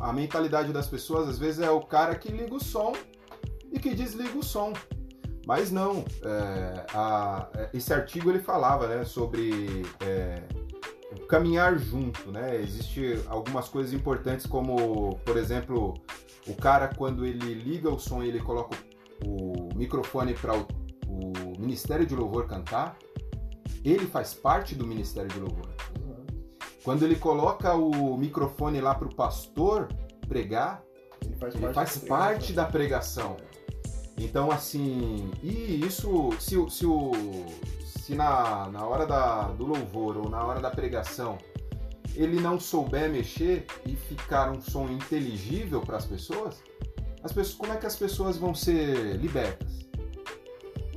A 0.00 0.14
mentalidade 0.14 0.72
das 0.72 0.86
pessoas, 0.86 1.28
às 1.28 1.38
vezes, 1.38 1.60
é 1.60 1.70
o 1.70 1.82
cara 1.82 2.14
que 2.14 2.32
liga 2.32 2.54
o 2.54 2.64
som 2.64 2.94
e 3.70 3.78
que 3.78 3.94
desliga 3.94 4.38
o 4.38 4.42
som. 4.42 4.72
Mas 5.48 5.72
não, 5.72 6.04
é, 6.22 6.84
a, 6.92 7.48
é, 7.54 7.70
esse 7.72 7.90
artigo 7.90 8.28
ele 8.28 8.38
falava 8.38 8.86
né, 8.86 9.02
sobre 9.06 9.82
é, 9.98 10.42
caminhar 11.26 11.78
junto, 11.78 12.30
né? 12.30 12.60
Existem 12.60 13.18
algumas 13.26 13.66
coisas 13.66 13.94
importantes 13.94 14.44
como, 14.44 15.18
por 15.24 15.38
exemplo, 15.38 15.94
o 16.46 16.54
cara 16.54 16.88
quando 16.94 17.24
ele 17.24 17.54
liga 17.54 17.88
o 17.88 17.98
som 17.98 18.22
e 18.22 18.28
ele 18.28 18.40
coloca 18.40 18.76
o, 19.24 19.70
microfone 19.74 20.34
para 20.34 20.54
o, 20.54 20.66
o, 21.06 21.58
Ministério 21.58 22.04
de 22.04 22.14
Louvor 22.14 22.46
cantar, 22.46 22.98
ele 23.82 24.04
faz 24.04 24.34
parte 24.34 24.74
do 24.74 24.86
Ministério 24.86 25.30
de 25.30 25.40
Louvor. 25.40 25.70
Quando 26.84 27.04
ele 27.04 27.16
coloca 27.16 27.74
o 27.74 28.18
microfone 28.18 28.82
lá 28.82 28.94
para 28.94 29.08
o 29.08 29.14
pastor 29.14 29.88
pregar, 30.28 30.82
ele 31.24 31.36
faz 31.36 31.54
ele 31.54 31.62
parte, 31.62 31.74
faz 31.74 31.96
parte 31.96 32.52
da 32.52 32.66
pregação. 32.66 33.38
Então, 34.18 34.50
assim, 34.50 35.30
e 35.42 35.84
isso, 35.84 36.30
se, 36.40 36.56
se, 36.70 36.86
o, 36.86 37.12
se 37.84 38.14
na, 38.14 38.68
na 38.68 38.84
hora 38.84 39.06
da, 39.06 39.48
do 39.48 39.64
louvor 39.64 40.16
ou 40.16 40.28
na 40.28 40.42
hora 40.44 40.60
da 40.60 40.70
pregação 40.70 41.38
ele 42.16 42.40
não 42.40 42.58
souber 42.58 43.08
mexer 43.08 43.64
e 43.86 43.94
ficar 43.94 44.50
um 44.50 44.60
som 44.60 44.88
inteligível 44.88 45.80
para 45.80 45.98
as 45.98 46.04
pessoas, 46.04 46.62
as 47.22 47.32
pessoas, 47.32 47.56
como 47.56 47.72
é 47.72 47.76
que 47.76 47.86
as 47.86 47.94
pessoas 47.94 48.36
vão 48.36 48.54
ser 48.54 49.16
libertas? 49.16 49.86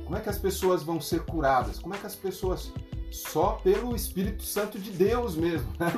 Como 0.04 0.16
é 0.16 0.20
que 0.20 0.28
as 0.28 0.38
pessoas 0.38 0.82
vão 0.82 1.00
ser 1.00 1.24
curadas? 1.24 1.78
Como 1.78 1.94
é 1.94 1.98
que 1.98 2.06
as 2.06 2.16
pessoas 2.16 2.72
só 3.10 3.52
pelo 3.62 3.94
Espírito 3.94 4.42
Santo 4.42 4.78
de 4.78 4.90
Deus 4.90 5.36
mesmo, 5.36 5.70
né? 5.78 5.92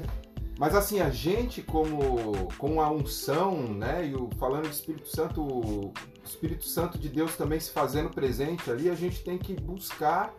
Mas 0.58 0.74
assim, 0.74 1.00
a 1.00 1.10
gente 1.10 1.60
como 1.60 2.48
com 2.56 2.80
a 2.80 2.90
unção, 2.90 3.56
né, 3.74 4.06
e 4.06 4.14
o, 4.14 4.30
falando 4.38 4.68
de 4.68 4.74
Espírito 4.74 5.08
Santo, 5.08 5.92
o 6.22 6.26
Espírito 6.26 6.64
Santo 6.64 6.98
de 6.98 7.08
Deus 7.08 7.36
também 7.36 7.58
se 7.58 7.70
fazendo 7.70 8.10
presente 8.10 8.70
ali, 8.70 8.88
a 8.88 8.94
gente 8.94 9.22
tem 9.22 9.38
que 9.38 9.54
buscar 9.54 10.34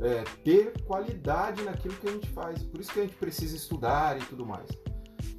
é, 0.00 0.24
ter 0.44 0.82
qualidade 0.84 1.62
naquilo 1.62 1.94
que 1.94 2.08
a 2.08 2.12
gente 2.12 2.28
faz. 2.30 2.62
Por 2.62 2.80
isso 2.80 2.92
que 2.92 3.00
a 3.00 3.02
gente 3.02 3.16
precisa 3.16 3.56
estudar 3.56 4.16
e 4.20 4.24
tudo 4.24 4.44
mais. 4.44 4.68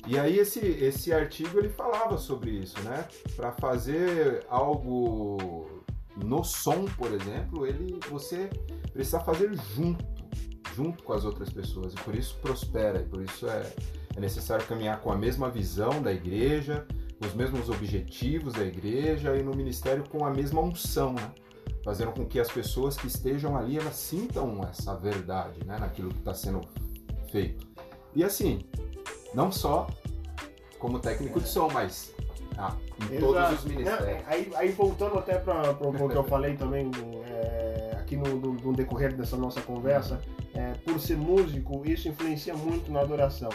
E 0.07 0.17
aí 0.17 0.37
esse, 0.37 0.59
esse 0.59 1.13
artigo 1.13 1.59
ele 1.59 1.69
falava 1.69 2.17
sobre 2.17 2.51
isso, 2.51 2.79
né? 2.81 3.07
Para 3.35 3.51
fazer 3.51 4.45
algo 4.49 5.83
no 6.15 6.43
som, 6.43 6.85
por 6.97 7.11
exemplo, 7.13 7.65
ele 7.65 7.99
você 8.09 8.49
precisa 8.93 9.19
fazer 9.19 9.53
junto, 9.75 10.05
junto 10.75 11.03
com 11.03 11.13
as 11.13 11.25
outras 11.25 11.49
pessoas 11.49 11.93
e 11.93 11.97
por 11.97 12.15
isso 12.15 12.37
prospera 12.41 13.01
e 13.01 13.05
por 13.05 13.21
isso 13.21 13.47
é 13.47 13.71
é 14.17 14.19
necessário 14.19 14.65
caminhar 14.65 14.99
com 14.99 15.11
a 15.11 15.15
mesma 15.15 15.47
visão 15.47 16.01
da 16.01 16.11
igreja, 16.11 16.87
os 17.19 17.33
mesmos 17.33 17.69
objetivos 17.69 18.53
da 18.53 18.63
igreja 18.63 19.35
e 19.35 19.43
no 19.43 19.55
ministério 19.55 20.03
com 20.09 20.25
a 20.25 20.29
mesma 20.29 20.61
unção, 20.61 21.13
né? 21.13 21.31
fazendo 21.83 22.11
com 22.11 22.25
que 22.25 22.39
as 22.39 22.51
pessoas 22.51 22.97
que 22.97 23.07
estejam 23.07 23.55
ali 23.55 23.77
elas 23.77 23.95
sintam 23.95 24.61
essa 24.69 24.93
verdade, 24.95 25.65
né, 25.65 25.77
naquilo 25.79 26.09
que 26.09 26.19
está 26.19 26.33
sendo 26.33 26.61
feito. 27.31 27.65
E 28.13 28.25
assim, 28.25 28.65
não 29.33 29.51
só 29.51 29.87
como 30.79 30.99
técnico 30.99 31.39
de 31.39 31.47
som, 31.47 31.69
mas 31.71 32.13
ah, 32.57 32.75
em 32.99 33.15
Exato. 33.15 33.33
todos 33.33 33.59
os 33.59 33.65
ministérios. 33.65 34.23
aí, 34.27 34.51
aí, 34.55 34.71
voltando 34.71 35.17
até 35.17 35.37
para 35.37 35.71
o 35.71 36.09
que 36.09 36.15
eu 36.15 36.23
falei 36.27 36.57
também 36.57 36.91
é, 37.25 37.95
aqui 37.99 38.17
no, 38.17 38.35
no, 38.35 38.53
no, 38.53 38.73
decorrer 38.73 39.15
dessa 39.15 39.37
nossa 39.37 39.61
conversa, 39.61 40.19
é, 40.53 40.73
por 40.83 40.99
ser 40.99 41.17
músico, 41.17 41.83
isso 41.85 42.09
influencia 42.09 42.55
muito 42.55 42.91
na 42.91 43.01
adoração. 43.01 43.49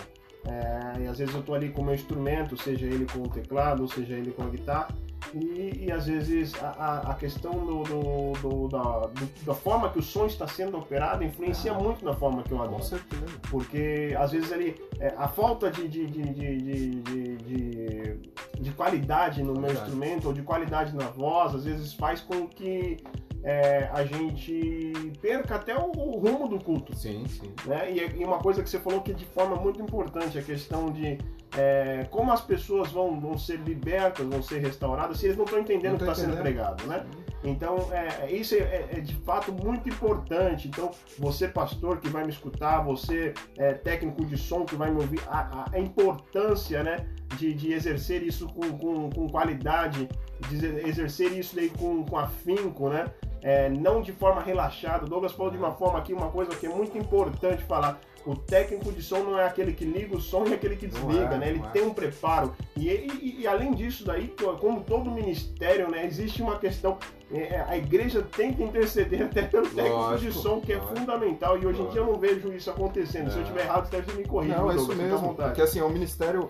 É, 0.45 1.03
e 1.03 1.07
às 1.07 1.19
vezes 1.19 1.33
eu 1.35 1.41
estou 1.41 1.55
ali 1.55 1.71
com 1.71 1.83
o 1.83 1.85
meu 1.85 1.95
instrumento, 1.95 2.57
seja 2.57 2.87
ele 2.87 3.07
com 3.07 3.21
o 3.21 3.29
teclado, 3.29 3.87
seja 3.89 4.15
ele 4.15 4.33
com 4.33 4.43
a 4.43 4.49
guitarra, 4.49 4.89
e, 5.35 5.87
e 5.87 5.93
às 5.93 6.07
vezes 6.07 6.53
a, 6.63 7.11
a 7.11 7.15
questão 7.15 7.53
do, 7.53 7.83
do, 7.85 8.33
do, 8.43 8.69
da, 8.69 9.11
da 9.47 9.55
forma 9.55 9.89
que 9.91 9.99
o 9.99 10.03
som 10.03 10.27
está 10.27 10.47
sendo 10.47 10.77
operado 10.77 11.23
influencia 11.25 11.73
ah, 11.73 11.79
muito 11.79 12.05
na 12.05 12.13
forma 12.13 12.43
que 12.43 12.53
eu 12.53 12.59
adoro. 12.61 12.77
Com 12.77 12.83
certeza. 12.83 13.25
Porque 13.51 14.15
às 14.19 14.33
vezes 14.33 14.53
ali 14.53 14.75
é, 14.99 15.15
a 15.17 15.29
falta 15.29 15.71
de, 15.71 15.89
de, 15.89 16.07
de, 16.07 16.23
de, 16.33 17.37
de, 17.37 18.17
de 18.61 18.71
qualidade 18.73 19.43
no 19.43 19.55
meu 19.59 19.73
instrumento 19.73 20.27
ou 20.27 20.33
de 20.33 20.43
qualidade 20.43 20.95
na 20.95 21.07
voz, 21.07 21.55
às 21.55 21.65
vezes 21.65 21.95
faz 21.95 22.21
com 22.21 22.47
que 22.47 22.99
é, 23.45 23.89
a 23.93 24.05
gente 24.05 24.93
perca 25.21 25.57
até 25.57 25.77
o, 25.77 25.91
o, 25.91 26.19
rumo 26.19 26.49
do 26.49 26.63
culto. 26.63 26.97
Sim, 26.97 27.27
sim. 27.27 27.53
Né? 27.67 27.93
E, 27.93 28.21
e, 28.21 28.25
uma 28.25 28.39
coisa 28.39 28.63
que 28.63 28.71
você 28.71 28.79
falou 28.79 29.01
que 29.03 29.11
é 29.11 29.15
de 29.15 29.25
forma 29.25 29.57
muito 29.57 29.81
importante, 29.83 30.39
a 30.39 30.43
questão 30.43 30.91
de 30.91 31.19
é, 31.57 32.07
como 32.11 32.33
as 32.33 32.41
pessoas 32.41 32.91
vão, 32.91 33.21
vão 33.21 33.37
ser 33.37 33.59
libertas, 33.59 34.27
vão 34.27 34.43
ser 34.43 34.61
restauradas, 34.61 35.19
se 35.19 35.27
eles 35.27 35.37
não 35.37 35.45
estão 35.45 35.59
entendendo 35.59 35.95
o 35.95 35.97
que 35.99 36.05
está 36.05 36.15
sendo 36.15 36.37
pregado, 36.37 36.87
né? 36.87 37.05
Então, 37.45 37.89
é, 37.93 38.27
é 38.27 38.33
isso 38.33 38.55
é, 38.55 38.59
é, 38.59 38.89
é, 38.93 39.01
de 39.01 39.15
fato 39.17 39.53
muito 39.53 39.89
importante. 39.89 40.69
Então, 40.69 40.93
você, 41.19 41.49
pastor, 41.49 41.99
que 41.99 42.09
vai 42.09 42.25
me 42.25 42.31
escutar, 42.31 42.83
você, 42.83 43.35
é, 43.59 43.75
técnico 43.75 44.25
de 44.25 44.39
som, 44.39 44.65
que 44.65 44.77
vai 44.77 44.91
me 44.91 45.01
ouvir, 45.01 45.21
a, 45.27 45.69
a 45.73 45.79
importância, 45.79 46.83
né, 46.85 47.05
de, 47.37 47.53
de 47.53 47.73
exercer 47.73 48.23
isso 48.23 48.47
com, 48.49 48.79
com, 48.79 49.11
com 49.11 49.29
qualidade, 49.29 50.09
de 50.49 50.67
exercer 50.89 51.33
isso 51.33 51.57
daí 51.57 51.69
com, 51.71 52.05
com 52.05 52.17
afinco, 52.17 52.89
né? 52.89 53.11
É, 53.43 53.69
não 53.69 54.01
de 54.01 54.13
forma 54.13 54.41
relaxada. 54.41 55.05
O 55.05 55.09
Douglas 55.09 55.33
falou 55.33 55.51
de 55.51 55.59
uma 55.59 55.73
forma 55.73 55.99
aqui, 55.99 56.13
uma 56.13 56.31
coisa 56.31 56.55
que 56.55 56.67
é 56.67 56.69
muito 56.69 56.97
importante 56.97 57.63
falar. 57.65 58.01
O 58.25 58.37
técnico 58.37 58.93
de 58.93 59.03
som 59.03 59.19
não 59.19 59.37
é 59.37 59.45
aquele 59.45 59.73
que 59.73 59.85
liga 59.85 60.17
o 60.17 60.21
som 60.21 60.47
e 60.47 60.55
aquele 60.55 60.77
que 60.77 60.87
desliga, 60.87 61.35
é, 61.35 61.39
né? 61.39 61.49
Ele 61.49 61.59
é. 61.59 61.69
tem 61.71 61.83
um 61.83 61.93
preparo. 61.93 62.55
E, 62.77 62.89
e, 62.89 63.41
e, 63.41 63.47
além 63.49 63.75
disso 63.75 64.05
daí, 64.05 64.33
como 64.61 64.85
todo 64.85 65.11
ministério, 65.11 65.91
né? 65.91 66.07
Existe 66.07 66.41
uma 66.41 66.57
questão. 66.57 66.99
É, 67.33 67.57
é, 67.57 67.67
a 67.69 67.77
igreja 67.77 68.23
tem 68.23 68.55
que 68.55 68.63
interceder 68.63 69.23
até 69.27 69.43
pelo 69.43 69.69
técnico 69.69 69.97
lógico, 69.97 70.31
de 70.31 70.39
som, 70.39 70.61
que 70.61 70.73
é 70.73 70.77
lógico, 70.77 70.97
fundamental. 70.97 71.57
E 71.57 71.67
hoje 71.67 71.81
lógico. 71.81 71.89
em 71.89 71.91
dia 71.91 72.01
eu 72.01 72.07
não 72.07 72.19
vejo 72.21 72.53
isso 72.53 72.71
acontecendo. 72.71 73.29
Se 73.33 73.39
eu 73.39 73.43
estiver 73.43 73.65
errado, 73.65 73.87
você 73.87 73.97
deve 74.01 74.13
me 74.13 74.25
corrigir. 74.25 74.57
Não, 74.57 74.71
é 74.71 74.77
isso 74.77 74.95
mesmo. 74.95 75.35
Porque 75.35 75.61
assim, 75.61 75.81
é 75.81 75.85
um 75.85 75.91
ministério 75.91 76.49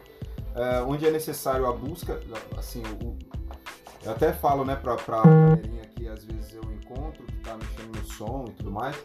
é, 0.55 0.83
onde 0.83 1.07
é 1.07 1.11
necessário 1.11 1.67
a 1.67 1.73
busca, 1.73 2.21
assim, 2.59 2.83
o, 3.03 3.17
eu 4.04 4.12
até 4.12 4.32
falo, 4.32 4.64
né, 4.64 4.76
pra, 4.76 4.97
pra 4.97 5.23
galerinha 5.23 5.82
que 5.94 6.09
às 6.09 6.25
vezes 6.25 6.54
eu 6.54 6.62
encontro, 6.73 7.25
que 7.25 7.37
tá 7.38 7.56
mexendo 7.56 7.97
no 7.97 8.04
som 8.04 8.44
e 8.49 8.52
tudo 8.52 8.71
mais, 8.71 8.97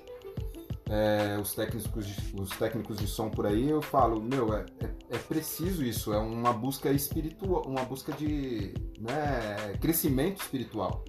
é, 0.89 1.37
os, 1.39 1.53
técnicos 1.53 2.05
de, 2.05 2.35
os 2.39 2.49
técnicos 2.49 2.97
de 2.97 3.07
som 3.07 3.29
por 3.29 3.45
aí, 3.45 3.69
eu 3.69 3.81
falo, 3.81 4.21
meu, 4.21 4.53
é, 4.53 4.65
é, 4.79 5.15
é 5.15 5.17
preciso 5.17 5.83
isso, 5.83 6.13
é 6.13 6.17
uma 6.17 6.53
busca 6.53 6.89
espiritual, 6.91 7.63
uma 7.67 7.83
busca 7.83 8.11
de 8.13 8.73
né, 8.99 9.77
crescimento 9.81 10.41
espiritual. 10.41 11.03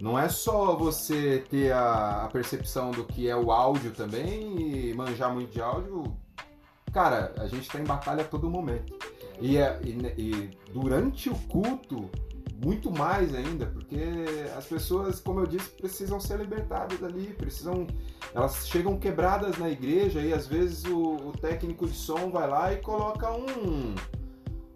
Não 0.00 0.18
é 0.18 0.28
só 0.28 0.76
você 0.76 1.44
ter 1.48 1.72
a, 1.72 2.24
a, 2.24 2.28
percepção 2.28 2.90
do 2.90 3.04
que 3.04 3.28
é 3.28 3.36
o 3.36 3.50
áudio 3.50 3.92
também 3.92 4.88
e 4.90 4.94
manjar 4.94 5.32
muito 5.32 5.52
de 5.52 5.60
áudio. 5.60 6.04
cara, 6.92 7.34
a 7.38 7.46
gente 7.46 7.62
está 7.62 7.80
em 7.80 7.84
batalha 7.84 8.22
a 8.22 8.26
todo 8.26 8.50
momento. 8.50 8.94
E, 9.40 9.56
é, 9.56 9.78
e, 9.82 9.90
e 10.18 10.50
durante 10.70 11.30
o 11.30 11.34
culto, 11.48 12.10
muito 12.62 12.90
mais 12.90 13.34
ainda, 13.34 13.66
porque 13.66 13.98
as 14.56 14.64
pessoas, 14.64 15.20
como 15.20 15.40
eu 15.40 15.46
disse, 15.46 15.68
precisam 15.70 16.18
ser 16.18 16.38
libertadas 16.38 17.02
ali, 17.02 17.34
precisam. 17.36 17.86
Elas 18.34 18.66
chegam 18.66 18.98
quebradas 18.98 19.58
na 19.58 19.68
igreja 19.68 20.20
e 20.20 20.32
às 20.32 20.46
vezes 20.46 20.84
o, 20.84 21.16
o 21.16 21.32
técnico 21.32 21.86
de 21.86 21.94
som 21.94 22.30
vai 22.30 22.48
lá 22.48 22.72
e 22.72 22.76
coloca 22.76 23.30
um. 23.30 23.94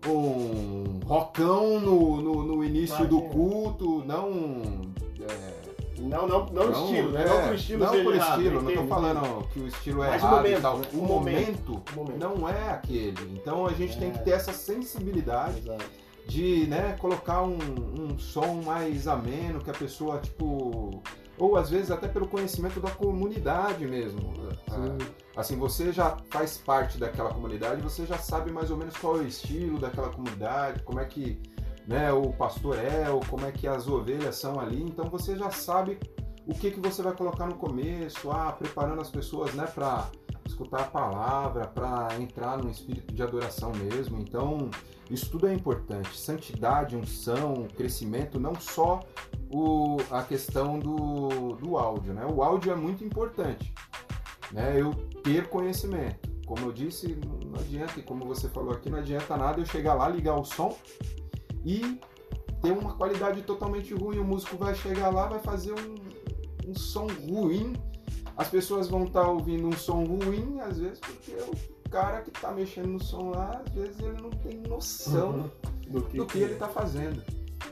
um 0.06 1.00
rockão 1.04 1.80
no, 1.80 2.20
no, 2.20 2.42
no 2.42 2.64
início 2.64 3.06
do 3.06 3.22
culto, 3.22 4.04
não. 4.04 4.90
É, 5.20 5.60
não, 5.98 6.26
não, 6.26 6.46
não, 6.46 6.70
não 6.70 6.84
estilo, 6.86 7.10
né? 7.12 7.22
É, 7.22 7.28
não 7.28 7.46
por 7.46 7.54
estilo 7.54 7.84
Não 7.84 8.04
por 8.04 8.14
errado, 8.14 8.40
estilo, 8.40 8.62
não 8.62 8.74
tô 8.74 8.86
falando 8.86 9.48
que 9.48 9.60
o 9.60 9.66
estilo 9.66 10.02
é 10.02 10.10
Mas 10.10 10.22
errado 10.22 10.36
momento, 10.36 10.58
e 10.58 10.62
tal. 10.62 10.78
Né? 10.78 10.86
O, 10.94 10.96
momento, 10.96 11.82
momento, 11.94 12.18
não 12.18 12.48
é 12.48 12.70
aquele. 12.70 13.34
Então 13.34 13.66
a 13.66 13.72
gente 13.72 13.96
é. 13.96 14.00
tem 14.00 14.10
que 14.10 14.18
ter 14.24 14.32
essa 14.32 14.52
sensibilidade. 14.52 15.58
Exato 15.58 16.09
de 16.30 16.64
né, 16.68 16.96
colocar 17.00 17.42
um, 17.42 17.58
um 17.98 18.16
som 18.16 18.62
mais 18.64 19.08
ameno, 19.08 19.58
que 19.60 19.68
a 19.68 19.74
pessoa, 19.74 20.18
tipo. 20.18 21.02
Ou 21.36 21.56
às 21.56 21.70
vezes 21.70 21.90
até 21.90 22.06
pelo 22.06 22.28
conhecimento 22.28 22.78
da 22.80 22.90
comunidade 22.90 23.84
mesmo. 23.86 24.20
Sim. 24.68 24.98
Assim, 25.36 25.56
você 25.56 25.90
já 25.90 26.16
faz 26.30 26.58
parte 26.58 26.98
daquela 26.98 27.32
comunidade, 27.32 27.80
você 27.80 28.06
já 28.06 28.18
sabe 28.18 28.52
mais 28.52 28.70
ou 28.70 28.76
menos 28.76 28.96
qual 28.96 29.16
é 29.16 29.20
o 29.20 29.26
estilo 29.26 29.78
daquela 29.78 30.10
comunidade, 30.10 30.82
como 30.82 31.00
é 31.00 31.04
que 31.06 31.40
né, 31.88 32.12
o 32.12 32.30
pastor 32.32 32.78
é, 32.78 33.10
ou 33.10 33.20
como 33.20 33.46
é 33.46 33.50
que 33.50 33.66
as 33.66 33.88
ovelhas 33.88 34.36
são 34.36 34.60
ali, 34.60 34.82
então 34.82 35.06
você 35.06 35.34
já 35.34 35.50
sabe 35.50 35.98
o 36.46 36.54
que, 36.54 36.70
que 36.70 36.78
você 36.78 37.02
vai 37.02 37.14
colocar 37.14 37.46
no 37.46 37.54
começo, 37.54 38.30
ah, 38.30 38.52
preparando 38.52 39.00
as 39.00 39.08
pessoas 39.08 39.54
né, 39.54 39.66
para 39.66 40.08
escutar 40.50 40.82
a 40.82 40.84
palavra, 40.84 41.66
para 41.66 42.08
entrar 42.20 42.58
no 42.58 42.70
espírito 42.70 43.14
de 43.14 43.22
adoração 43.22 43.72
mesmo. 43.72 44.18
Então, 44.18 44.70
isso 45.10 45.30
tudo 45.30 45.46
é 45.46 45.54
importante. 45.54 46.16
Santidade, 46.16 46.96
unção, 46.96 47.66
crescimento, 47.76 48.38
não 48.38 48.54
só 48.54 49.00
o, 49.52 49.96
a 50.10 50.22
questão 50.22 50.78
do, 50.78 51.56
do 51.56 51.76
áudio. 51.76 52.12
Né? 52.12 52.24
O 52.26 52.42
áudio 52.42 52.72
é 52.72 52.76
muito 52.76 53.04
importante. 53.04 53.72
Né? 54.52 54.80
Eu 54.80 54.92
ter 55.22 55.48
conhecimento. 55.48 56.28
Como 56.46 56.66
eu 56.66 56.72
disse, 56.72 57.16
não 57.46 57.60
adianta, 57.60 58.00
e 58.00 58.02
como 58.02 58.24
você 58.24 58.48
falou 58.48 58.72
aqui, 58.72 58.90
não 58.90 58.98
adianta 58.98 59.36
nada 59.36 59.60
eu 59.60 59.66
chegar 59.66 59.94
lá, 59.94 60.08
ligar 60.08 60.34
o 60.34 60.44
som 60.44 60.76
e 61.64 62.00
ter 62.60 62.72
uma 62.72 62.94
qualidade 62.94 63.42
totalmente 63.42 63.94
ruim. 63.94 64.18
O 64.18 64.24
músico 64.24 64.56
vai 64.56 64.74
chegar 64.74 65.10
lá, 65.10 65.26
vai 65.26 65.38
fazer 65.38 65.72
um, 65.72 65.94
um 66.68 66.74
som 66.74 67.06
ruim 67.06 67.74
as 68.40 68.48
pessoas 68.48 68.88
vão 68.88 69.04
estar 69.04 69.24
tá 69.24 69.28
ouvindo 69.28 69.68
um 69.68 69.72
som 69.72 70.02
ruim, 70.02 70.60
às 70.60 70.78
vezes, 70.78 70.98
porque 70.98 71.32
o 71.32 71.90
cara 71.90 72.22
que 72.22 72.30
está 72.30 72.50
mexendo 72.50 72.86
no 72.86 73.02
som 73.02 73.32
lá, 73.32 73.62
às 73.66 73.74
vezes 73.74 74.00
ele 74.00 74.18
não 74.18 74.30
tem 74.30 74.60
noção 74.60 75.30
uhum. 75.30 75.50
do 75.90 76.02
que, 76.02 76.16
do 76.16 76.24
que 76.24 76.38
ele 76.38 76.54
está 76.54 76.66
fazendo. 76.66 77.22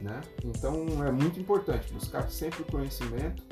Né? 0.02 0.20
Então 0.44 0.75
é 1.06 1.10
muito 1.10 1.40
importante 1.40 1.90
buscar 1.94 2.28
sempre 2.28 2.60
o 2.60 2.64
conhecimento, 2.66 3.42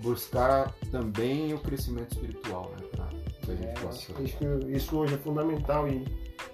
buscar 0.00 0.74
também 0.90 1.54
o 1.54 1.58
crescimento 1.58 2.12
espiritual, 2.12 2.70
né? 2.78 2.86
Pra 2.90 3.08
que 3.46 3.50
a 3.50 3.54
gente 3.54 3.66
é, 3.66 3.72
possa... 3.80 4.22
Isso, 4.22 4.68
isso 4.68 4.96
hoje 4.98 5.14
é 5.14 5.18
fundamental 5.18 5.88
e 5.88 6.04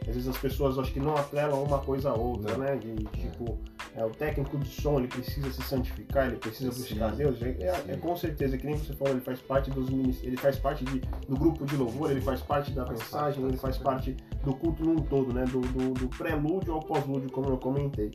às 0.09 0.15
vezes 0.15 0.29
as 0.29 0.39
pessoas 0.39 0.79
acho 0.79 0.93
que 0.93 1.01
não 1.01 1.15
atrelam 1.15 1.63
uma 1.63 1.79
coisa 1.79 2.11
a 2.11 2.15
outra, 2.15 2.53
não. 2.53 2.65
né? 2.65 2.77
De 2.77 2.95
tipo, 3.05 3.59
é, 3.97 4.05
o 4.05 4.11
técnico 4.11 4.59
de 4.59 4.69
som 4.69 4.99
ele 4.99 5.09
precisa 5.09 5.51
se 5.51 5.63
santificar, 5.63 6.27
ele 6.27 6.37
precisa 6.37 6.73
Sim. 6.73 6.81
buscar 6.81 7.15
Deus. 7.15 7.41
É, 7.43 7.49
é, 7.49 7.85
é, 7.89 7.97
com 7.97 8.17
certeza, 8.17 8.59
que 8.59 8.67
nem 8.67 8.77
você 8.77 8.93
falou, 8.93 9.15
ele 9.15 9.23
faz 9.23 9.41
parte 9.41 9.71
dos 9.71 9.89
ele 10.23 10.37
faz 10.37 10.59
parte 10.59 10.85
de, 10.85 11.01
do 11.29 11.37
grupo 11.37 11.65
de 11.65 11.77
louvor, 11.77 12.11
ele 12.11 12.21
faz 12.21 12.41
parte 12.41 12.71
da 12.73 12.85
faz 12.85 12.99
mensagem, 12.99 13.41
parte, 13.41 13.53
ele 13.53 13.57
faz 13.57 13.79
parte 13.79 14.17
do 14.43 14.55
culto 14.55 14.85
num 14.85 14.97
todo, 14.97 15.33
né? 15.33 15.45
Do, 15.45 15.61
do, 15.61 15.95
do 15.95 16.09
prelúdio 16.09 16.75
ao 16.75 16.81
pós-lúdio, 16.81 17.31
como 17.31 17.49
eu 17.49 17.59
comentei. 17.59 18.13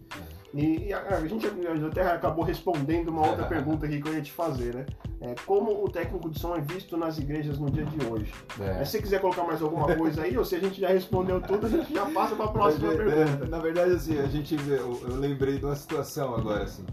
É. 0.55 0.59
E, 0.59 0.93
a, 0.93 0.99
a, 1.17 1.27
gente 1.27 1.45
até 1.85 2.01
acabou 2.01 2.43
respondendo 2.43 3.09
uma 3.09 3.27
outra 3.27 3.45
pergunta 3.45 3.85
aqui 3.85 4.01
que 4.01 4.07
eu 4.07 4.13
ia 4.13 4.21
te 4.21 4.31
fazer, 4.31 4.73
né? 4.73 4.85
É, 5.21 5.35
como 5.45 5.83
o 5.83 5.89
técnico 5.89 6.29
de 6.29 6.39
som 6.39 6.55
é 6.55 6.61
visto 6.61 6.95
nas 6.95 7.17
igrejas 7.17 7.59
no 7.59 7.69
dia 7.69 7.85
de 7.85 8.05
hoje? 8.05 8.33
É. 8.59 8.85
Se 8.85 8.91
você 8.91 9.01
quiser 9.01 9.21
colocar 9.21 9.43
mais 9.43 9.61
alguma 9.61 9.93
coisa 9.95 10.23
aí, 10.23 10.37
ou 10.37 10.45
se 10.45 10.55
a 10.55 10.59
gente 10.59 10.79
já 10.79 10.89
respondeu 10.89 11.41
tudo, 11.41 11.67
a 11.67 11.69
gente 11.69 11.93
já 11.93 12.05
passa 12.05 12.35
para 12.35 12.45
a 12.45 12.49
próxima 12.49 12.93
pergunta. 12.93 13.45
Na 13.47 13.59
verdade, 13.59 13.93
assim, 13.93 14.17
a 14.17 14.27
gente 14.27 14.55
vê, 14.55 14.75
eu, 14.79 14.99
eu, 15.03 15.15
lembrei 15.15 15.57
de 15.57 15.65
uma 15.65 15.75
situação 15.75 16.33
agora, 16.35 16.63
assim. 16.63 16.85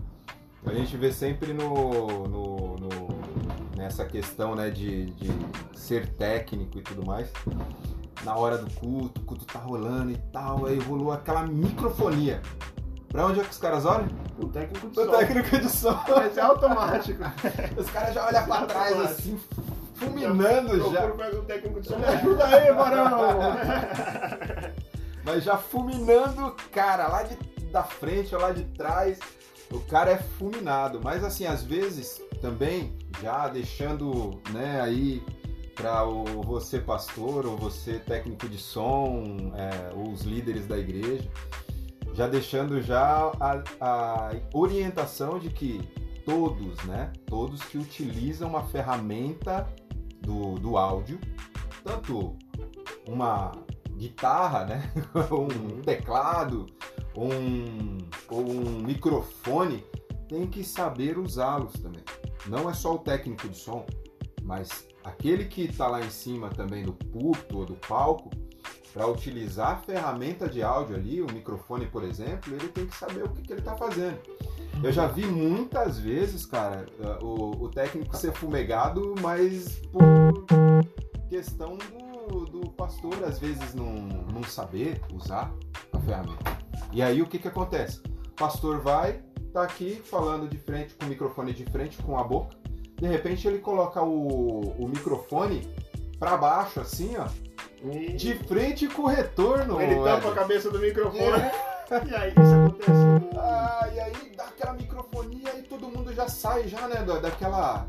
A 0.64 0.74
gente 0.74 0.96
vê 0.96 1.12
sempre 1.12 1.52
no, 1.52 2.26
no, 2.26 2.76
no 2.76 2.88
nessa 3.76 4.04
questão, 4.04 4.56
né, 4.56 4.70
de, 4.70 5.06
de 5.12 5.30
ser 5.74 6.08
técnico 6.14 6.78
e 6.78 6.82
tudo 6.82 7.06
mais 7.06 7.30
na 8.26 8.36
hora 8.36 8.58
do 8.58 8.68
culto, 8.74 9.20
o 9.20 9.24
culto 9.24 9.44
tá 9.44 9.60
rolando 9.60 10.10
e 10.10 10.16
tal, 10.32 10.66
aí 10.66 10.78
rolou 10.80 11.12
aquela 11.12 11.46
microfonia. 11.46 12.42
Pra 13.08 13.26
onde 13.26 13.40
é 13.40 13.44
que 13.44 13.50
os 13.50 13.58
caras 13.58 13.84
olham? 13.84 14.08
O 14.38 14.46
técnico 14.48 14.88
de 14.88 15.00
o 15.00 15.04
som. 15.04 15.10
O 15.10 15.16
técnico 15.16 15.58
de 15.58 15.68
som. 15.68 16.00
Mas 16.08 16.36
é 16.36 16.40
automático. 16.40 17.22
Os 17.78 17.90
caras 17.90 18.14
já 18.14 18.26
olham 18.26 18.44
pra 18.44 18.66
trás 18.66 19.00
assim, 19.00 19.40
fulminando 19.94 20.92
já. 20.92 21.00
já. 21.00 21.06
O 21.06 21.42
técnico 21.44 21.80
de 21.80 21.88
som, 21.88 21.96
me 21.96 22.04
ajuda 22.04 22.46
aí, 22.46 22.72
varão! 22.72 23.18
Mas 25.24 25.42
já 25.42 25.56
fulminando, 25.56 26.54
cara, 26.70 27.08
lá 27.08 27.22
de, 27.22 27.36
da 27.72 27.82
frente 27.82 28.34
ou 28.34 28.40
lá 28.40 28.52
de 28.52 28.64
trás. 28.64 29.18
O 29.72 29.80
cara 29.80 30.12
é 30.12 30.18
fulminado. 30.18 31.00
Mas 31.02 31.24
assim, 31.24 31.46
às 31.46 31.62
vezes 31.62 32.22
também, 32.40 32.96
já 33.20 33.48
deixando, 33.48 34.40
né, 34.52 34.80
aí 34.80 35.22
para 35.74 36.04
você 36.04 36.78
pastor 36.78 37.44
ou 37.44 37.56
você 37.56 37.98
técnico 37.98 38.48
de 38.48 38.56
som, 38.56 39.52
é, 39.54 39.94
os 39.94 40.22
líderes 40.22 40.66
da 40.66 40.78
igreja, 40.78 41.28
já 42.16 42.26
deixando 42.26 42.80
já 42.80 43.30
a, 43.38 43.62
a 43.78 44.30
orientação 44.54 45.38
de 45.38 45.50
que 45.50 45.86
todos, 46.24 46.82
né, 46.84 47.12
todos 47.26 47.62
que 47.62 47.76
utilizam 47.76 48.48
uma 48.48 48.64
ferramenta 48.64 49.70
do, 50.22 50.54
do 50.54 50.78
áudio, 50.78 51.20
tanto 51.84 52.34
uma 53.06 53.52
guitarra, 53.96 54.64
né, 54.64 54.92
um 55.30 55.74
uhum. 55.74 55.82
teclado, 55.82 56.66
um, 57.14 57.98
ou 58.30 58.50
um 58.50 58.80
microfone, 58.80 59.84
tem 60.26 60.46
que 60.46 60.64
saber 60.64 61.18
usá-los 61.18 61.74
também. 61.74 62.02
Não 62.46 62.68
é 62.68 62.72
só 62.72 62.94
o 62.94 62.98
técnico 62.98 63.46
de 63.46 63.58
som, 63.58 63.84
mas 64.42 64.88
aquele 65.04 65.44
que 65.44 65.62
está 65.62 65.86
lá 65.86 66.00
em 66.00 66.10
cima 66.10 66.48
também 66.48 66.82
do 66.82 66.94
púlpito 66.94 67.58
ou 67.58 67.66
do 67.66 67.74
palco, 67.74 68.30
para 68.92 69.06
utilizar 69.06 69.72
a 69.72 69.76
ferramenta 69.76 70.48
de 70.48 70.62
áudio 70.62 70.96
ali, 70.96 71.20
o 71.20 71.26
microfone, 71.26 71.86
por 71.86 72.02
exemplo, 72.02 72.54
ele 72.54 72.68
tem 72.68 72.86
que 72.86 72.96
saber 72.96 73.24
o 73.24 73.28
que, 73.28 73.42
que 73.42 73.52
ele 73.52 73.60
está 73.60 73.76
fazendo. 73.76 74.18
Eu 74.82 74.92
já 74.92 75.06
vi 75.06 75.26
muitas 75.26 75.98
vezes, 75.98 76.46
cara, 76.46 76.86
o, 77.20 77.64
o 77.64 77.68
técnico 77.68 78.16
ser 78.16 78.32
fumegado, 78.32 79.14
mas 79.20 79.80
por 79.92 80.46
questão 81.28 81.76
do, 81.76 82.44
do 82.44 82.70
pastor, 82.70 83.22
às 83.24 83.38
vezes, 83.38 83.74
não, 83.74 83.92
não 84.32 84.42
saber 84.44 85.00
usar 85.12 85.52
a 85.92 86.00
ferramenta. 86.00 86.56
E 86.92 87.02
aí 87.02 87.20
o 87.20 87.26
que, 87.26 87.38
que 87.38 87.48
acontece? 87.48 88.00
O 88.28 88.34
pastor 88.36 88.80
vai, 88.80 89.22
tá 89.52 89.62
aqui 89.62 90.00
falando 90.04 90.48
de 90.48 90.58
frente, 90.58 90.94
com 90.94 91.06
o 91.06 91.08
microfone 91.08 91.52
de 91.52 91.64
frente, 91.64 92.02
com 92.02 92.18
a 92.18 92.24
boca. 92.24 92.56
De 92.98 93.06
repente 93.06 93.46
ele 93.46 93.58
coloca 93.58 94.02
o, 94.02 94.60
o 94.78 94.88
microfone 94.88 95.68
para 96.18 96.36
baixo, 96.36 96.80
assim, 96.80 97.16
ó. 97.16 97.26
De 98.16 98.34
frente 98.34 98.88
com 98.88 99.02
o 99.02 99.06
retorno. 99.06 99.80
Ele 99.80 99.96
tampa 99.96 100.30
a 100.30 100.34
cabeça 100.34 100.70
do 100.70 100.78
microfone. 100.78 101.22
e 102.08 102.14
aí 102.14 102.30
isso 102.30 102.54
acontece. 102.54 103.36
Ah, 103.38 103.88
e 103.94 104.00
aí 104.00 104.32
dá 104.36 104.44
aquela 104.44 104.72
microfonia 104.72 105.56
e 105.58 105.62
todo 105.62 105.88
mundo 105.88 106.12
já 106.12 106.28
sai 106.28 106.68
já, 106.68 106.88
né? 106.88 107.04
Daquela. 107.20 107.88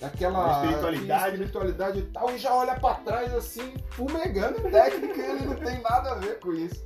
Daquela 0.00 0.62
espiritualidade. 0.62 1.34
espiritualidade 1.34 1.98
e 2.00 2.02
tal, 2.02 2.30
e 2.34 2.38
já 2.38 2.52
olha 2.52 2.74
para 2.74 2.96
trás 2.96 3.32
assim, 3.32 3.72
fumegando 3.90 4.60
técnica, 4.68 5.20
ele 5.20 5.46
não 5.46 5.54
tem 5.54 5.80
nada 5.80 6.10
a 6.10 6.14
ver 6.16 6.40
com 6.40 6.52
isso. 6.52 6.84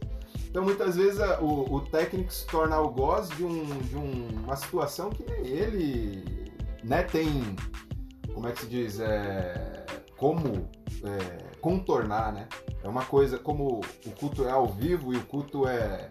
Então 0.57 0.63
muitas 0.63 0.97
vezes 0.97 1.19
o, 1.41 1.75
o 1.75 1.81
técnico 1.81 2.33
se 2.33 2.47
torna 2.47 2.77
algoz 2.77 3.29
de, 3.31 3.45
um, 3.45 3.65
de 3.79 3.97
um, 3.97 4.29
uma 4.45 4.57
situação 4.57 5.11
que 5.11 5.25
nem 5.25 5.47
ele 5.47 6.53
né, 6.83 7.03
tem, 7.03 7.57
como 8.33 8.49
é 8.49 8.53
que 8.53 8.61
se 8.61 8.67
diz, 8.67 9.01
é, 9.01 9.85
como 10.17 10.69
é, 11.05 11.46
contornar, 11.67 12.33
né? 12.33 12.47
É 12.81 12.89
uma 12.89 13.05
coisa, 13.05 13.39
como 13.39 13.81
o 14.07 14.11
culto 14.13 14.47
é 14.47 14.53
ao 14.53 14.69
vivo 14.69 15.13
e 15.13 15.17
o 15.17 15.27
culto 15.27 15.67
é 15.67 16.09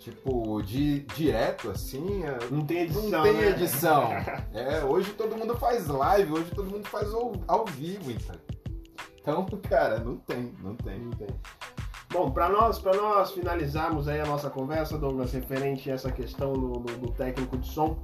tipo 0.00 0.60
de 0.60 1.00
direto 1.14 1.70
assim, 1.70 2.24
é, 2.24 2.36
não 2.50 2.66
tem 2.66 2.78
edição. 2.78 3.08
Não 3.08 3.22
tem 3.22 3.32
né? 3.34 3.50
edição. 3.50 4.08
é, 4.52 4.82
hoje 4.82 5.12
todo 5.12 5.36
mundo 5.36 5.56
faz 5.56 5.86
live, 5.86 6.32
hoje 6.32 6.50
todo 6.50 6.68
mundo 6.68 6.88
faz 6.88 7.14
ao, 7.14 7.32
ao 7.46 7.64
vivo, 7.64 8.10
então. 8.10 8.34
Então, 9.20 9.46
cara, 9.70 10.00
não 10.00 10.16
tem, 10.16 10.52
não 10.60 10.74
tem, 10.74 10.98
não 10.98 11.12
tem. 11.12 11.28
Bom, 12.10 12.30
para 12.30 12.48
nós, 12.48 12.82
nós 12.82 13.32
finalizarmos 13.32 14.08
aí 14.08 14.20
a 14.20 14.24
nossa 14.24 14.48
conversa, 14.48 14.96
Douglas, 14.96 15.32
referente 15.32 15.90
a 15.90 15.94
essa 15.94 16.10
questão 16.10 16.54
do, 16.54 16.72
do, 16.72 16.98
do 16.98 17.12
técnico 17.12 17.58
de 17.58 17.68
som, 17.68 17.98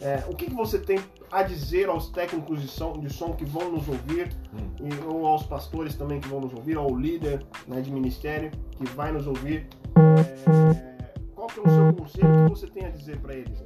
é, 0.00 0.24
o 0.28 0.34
que, 0.34 0.46
que 0.46 0.54
você 0.54 0.78
tem 0.78 0.98
a 1.30 1.42
dizer 1.42 1.88
aos 1.88 2.10
técnicos 2.10 2.60
de 2.60 2.66
som, 2.66 2.98
de 2.98 3.12
som 3.12 3.32
que 3.32 3.44
vão 3.44 3.70
nos 3.70 3.88
ouvir, 3.88 4.36
hum. 4.52 4.88
e, 4.88 5.06
ou 5.06 5.24
aos 5.26 5.44
pastores 5.44 5.94
também 5.94 6.20
que 6.20 6.28
vão 6.28 6.40
nos 6.40 6.52
ouvir, 6.52 6.76
ao 6.76 6.94
líder 6.96 7.46
né, 7.68 7.80
de 7.80 7.92
ministério 7.92 8.50
que 8.76 8.84
vai 8.90 9.12
nos 9.12 9.26
ouvir? 9.26 9.68
É, 9.96 11.14
qual 11.34 11.46
que 11.46 11.60
é 11.60 11.62
o 11.62 11.70
seu 11.70 11.94
conselho? 11.94 12.44
O 12.44 12.44
que 12.46 12.58
você 12.58 12.66
tem 12.66 12.86
a 12.86 12.90
dizer 12.90 13.20
para 13.20 13.34
eles? 13.34 13.62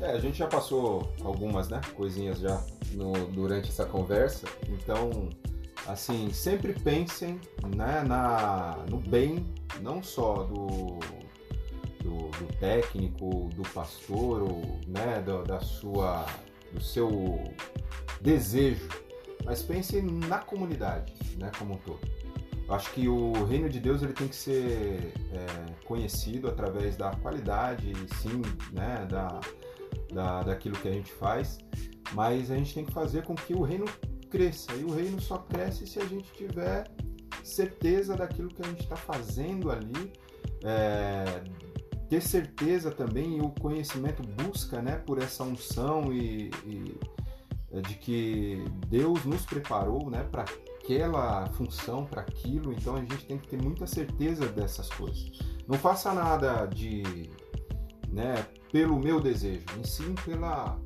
É, 0.00 0.12
a 0.12 0.18
gente 0.18 0.38
já 0.38 0.46
passou 0.46 1.12
algumas 1.24 1.68
né, 1.68 1.80
coisinhas 1.96 2.38
já 2.38 2.64
no, 2.92 3.12
durante 3.26 3.70
essa 3.70 3.84
conversa, 3.84 4.46
então, 4.68 5.30
assim, 5.86 6.32
sempre 6.32 6.72
pensem 6.72 7.40
né, 7.76 8.02
na, 8.06 8.84
no 8.88 8.98
bem, 8.98 9.46
não 9.80 10.02
só 10.02 10.44
do, 10.44 10.98
do, 12.02 12.28
do 12.28 12.52
técnico, 12.58 13.50
do 13.54 13.62
pastor, 13.62 14.42
ou, 14.42 14.80
né, 14.86 15.22
do, 15.22 15.42
da 15.44 15.60
sua, 15.60 16.26
do 16.72 16.80
seu 16.80 17.42
desejo, 18.20 18.88
mas 19.44 19.62
pense 19.62 20.00
na 20.00 20.38
comunidade, 20.38 21.12
né, 21.36 21.50
como 21.58 21.74
um 21.74 21.78
todo. 21.78 22.00
Acho 22.68 22.90
que 22.92 23.08
o 23.08 23.44
reino 23.44 23.68
de 23.68 23.80
Deus 23.80 24.02
ele 24.02 24.12
tem 24.12 24.28
que 24.28 24.36
ser 24.36 25.12
é, 25.32 25.84
conhecido 25.84 26.48
através 26.48 26.96
da 26.96 27.10
qualidade, 27.16 27.92
sim, 28.20 28.40
né, 28.72 29.06
da, 29.10 29.40
da, 30.12 30.42
daquilo 30.42 30.76
que 30.76 30.88
a 30.88 30.92
gente 30.92 31.12
faz, 31.12 31.58
mas 32.12 32.50
a 32.50 32.56
gente 32.56 32.72
tem 32.72 32.84
que 32.84 32.92
fazer 32.92 33.24
com 33.24 33.34
que 33.34 33.52
o 33.52 33.62
reino 33.62 33.84
cresça. 34.32 34.72
E 34.74 34.82
o 34.82 34.90
reino 34.90 35.20
só 35.20 35.38
cresce 35.38 35.86
se 35.86 36.00
a 36.00 36.06
gente 36.06 36.32
tiver 36.32 36.90
certeza 37.44 38.16
daquilo 38.16 38.48
que 38.48 38.62
a 38.62 38.66
gente 38.66 38.80
está 38.80 38.96
fazendo 38.96 39.70
ali, 39.70 40.12
é, 40.64 41.44
ter 42.08 42.22
certeza 42.22 42.90
também 42.90 43.38
e 43.38 43.40
o 43.42 43.50
conhecimento 43.50 44.22
busca 44.22 44.80
né, 44.80 44.96
por 44.96 45.22
essa 45.22 45.44
unção 45.44 46.12
e, 46.12 46.50
e 46.64 46.98
é, 47.70 47.80
de 47.82 47.94
que 47.94 48.64
Deus 48.88 49.22
nos 49.24 49.44
preparou 49.44 50.10
né, 50.10 50.22
para 50.24 50.44
aquela 50.80 51.46
função, 51.52 52.06
para 52.06 52.22
aquilo, 52.22 52.72
então 52.72 52.96
a 52.96 53.00
gente 53.00 53.24
tem 53.26 53.38
que 53.38 53.48
ter 53.48 53.62
muita 53.62 53.86
certeza 53.86 54.46
dessas 54.48 54.88
coisas. 54.90 55.30
Não 55.68 55.78
faça 55.78 56.12
nada 56.12 56.66
de 56.66 57.30
né, 58.08 58.46
pelo 58.70 58.98
meu 58.98 59.20
desejo, 59.20 59.64
e 59.82 59.86
sim 59.86 60.14
pela 60.24 60.78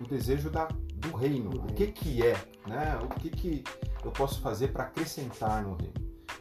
o 0.00 0.08
desejo 0.08 0.50
da, 0.50 0.66
do 0.96 1.16
reino. 1.16 1.50
O 1.50 1.72
que 1.72 1.86
que 1.88 2.22
é, 2.22 2.36
né? 2.66 2.98
O 3.02 3.08
que 3.08 3.30
que 3.30 3.64
eu 4.04 4.10
posso 4.10 4.40
fazer 4.40 4.68
para 4.68 4.84
acrescentar 4.84 5.62
no 5.62 5.74
reino? 5.74 5.94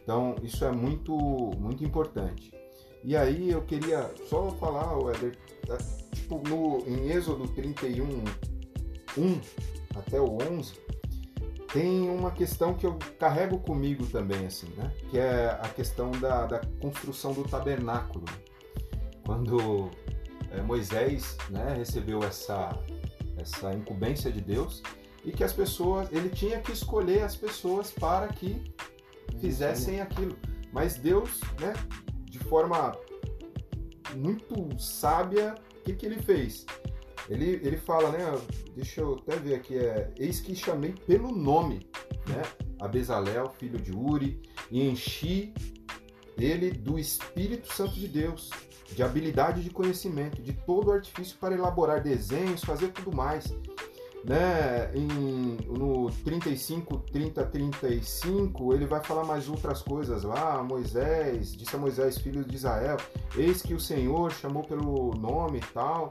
Então 0.03 0.35
isso 0.43 0.63
é 0.65 0.71
muito 0.71 1.15
muito 1.57 1.83
importante. 1.83 2.51
E 3.03 3.17
aí 3.17 3.51
eu 3.51 3.61
queria 3.63 4.09
só 4.29 4.49
falar, 4.51 4.97
Éder, 5.13 5.37
é, 5.69 5.77
tipo, 6.15 6.41
no, 6.47 6.79
em 6.87 7.11
Êxodo 7.11 7.47
31, 7.49 8.23
1 9.17 9.41
até 9.95 10.21
o 10.21 10.37
11, 10.41 10.73
tem 11.73 12.09
uma 12.09 12.31
questão 12.31 12.73
que 12.75 12.85
eu 12.85 12.97
carrego 13.19 13.59
comigo 13.59 14.05
também, 14.05 14.45
assim, 14.45 14.67
né? 14.77 14.89
Que 15.09 15.17
é 15.17 15.49
a 15.61 15.67
questão 15.67 16.11
da, 16.11 16.45
da 16.45 16.61
construção 16.81 17.33
do 17.33 17.43
tabernáculo. 17.43 18.25
Quando 19.25 19.89
é, 20.51 20.61
Moisés 20.61 21.35
né, 21.49 21.73
recebeu 21.75 22.23
essa, 22.23 22.77
essa 23.37 23.73
incumbência 23.73 24.31
de 24.31 24.39
Deus 24.39 24.81
e 25.23 25.31
que 25.31 25.43
as 25.43 25.53
pessoas, 25.53 26.09
ele 26.11 26.29
tinha 26.29 26.59
que 26.59 26.71
escolher 26.71 27.23
as 27.23 27.35
pessoas 27.35 27.91
para 27.91 28.27
que 28.27 28.61
fizessem 29.39 30.01
aquilo. 30.01 30.37
Mas 30.71 30.95
Deus, 30.95 31.39
né, 31.59 31.73
de 32.25 32.39
forma 32.39 32.97
muito 34.15 34.79
sábia, 34.79 35.55
o 35.79 35.83
que, 35.83 35.93
que 35.93 36.05
ele 36.05 36.21
fez? 36.21 36.65
Ele, 37.29 37.59
ele 37.63 37.77
fala, 37.77 38.11
né? 38.11 38.19
Deixa 38.75 39.01
eu 39.01 39.15
até 39.15 39.37
ver 39.37 39.55
aqui, 39.55 39.77
é, 39.77 40.11
eis 40.17 40.41
que 40.41 40.55
chamei 40.55 40.93
pelo 41.07 41.31
nome, 41.31 41.87
né? 42.27 42.41
A 42.81 43.49
filho 43.49 43.79
de 43.79 43.93
Uri, 43.93 44.41
e 44.69 44.81
enchi 44.81 45.53
ele 46.37 46.71
do 46.71 46.99
Espírito 46.99 47.71
Santo 47.71 47.93
de 47.93 48.07
Deus, 48.07 48.49
de 48.93 49.01
habilidade 49.01 49.63
de 49.63 49.69
conhecimento, 49.69 50.41
de 50.41 50.51
todo 50.51 50.89
o 50.89 50.91
artifício 50.91 51.37
para 51.39 51.55
elaborar 51.55 52.01
desenhos, 52.01 52.63
fazer 52.63 52.89
tudo 52.89 53.15
mais 53.15 53.53
né, 54.23 54.89
em, 54.95 55.57
no 55.67 56.09
35, 56.23 56.97
30, 57.11 57.45
35, 57.45 58.73
ele 58.73 58.85
vai 58.85 59.03
falar 59.03 59.25
mais 59.25 59.49
outras 59.49 59.81
coisas 59.81 60.23
lá. 60.23 60.63
Moisés, 60.63 61.51
disse 61.53 61.75
a 61.75 61.79
Moisés, 61.79 62.17
filho 62.17 62.43
de 62.43 62.55
Israel, 62.55 62.97
eis 63.35 63.61
que 63.61 63.73
o 63.73 63.79
Senhor 63.79 64.31
chamou 64.31 64.63
pelo 64.63 65.13
nome 65.15 65.57
e 65.57 65.73
tal. 65.73 66.09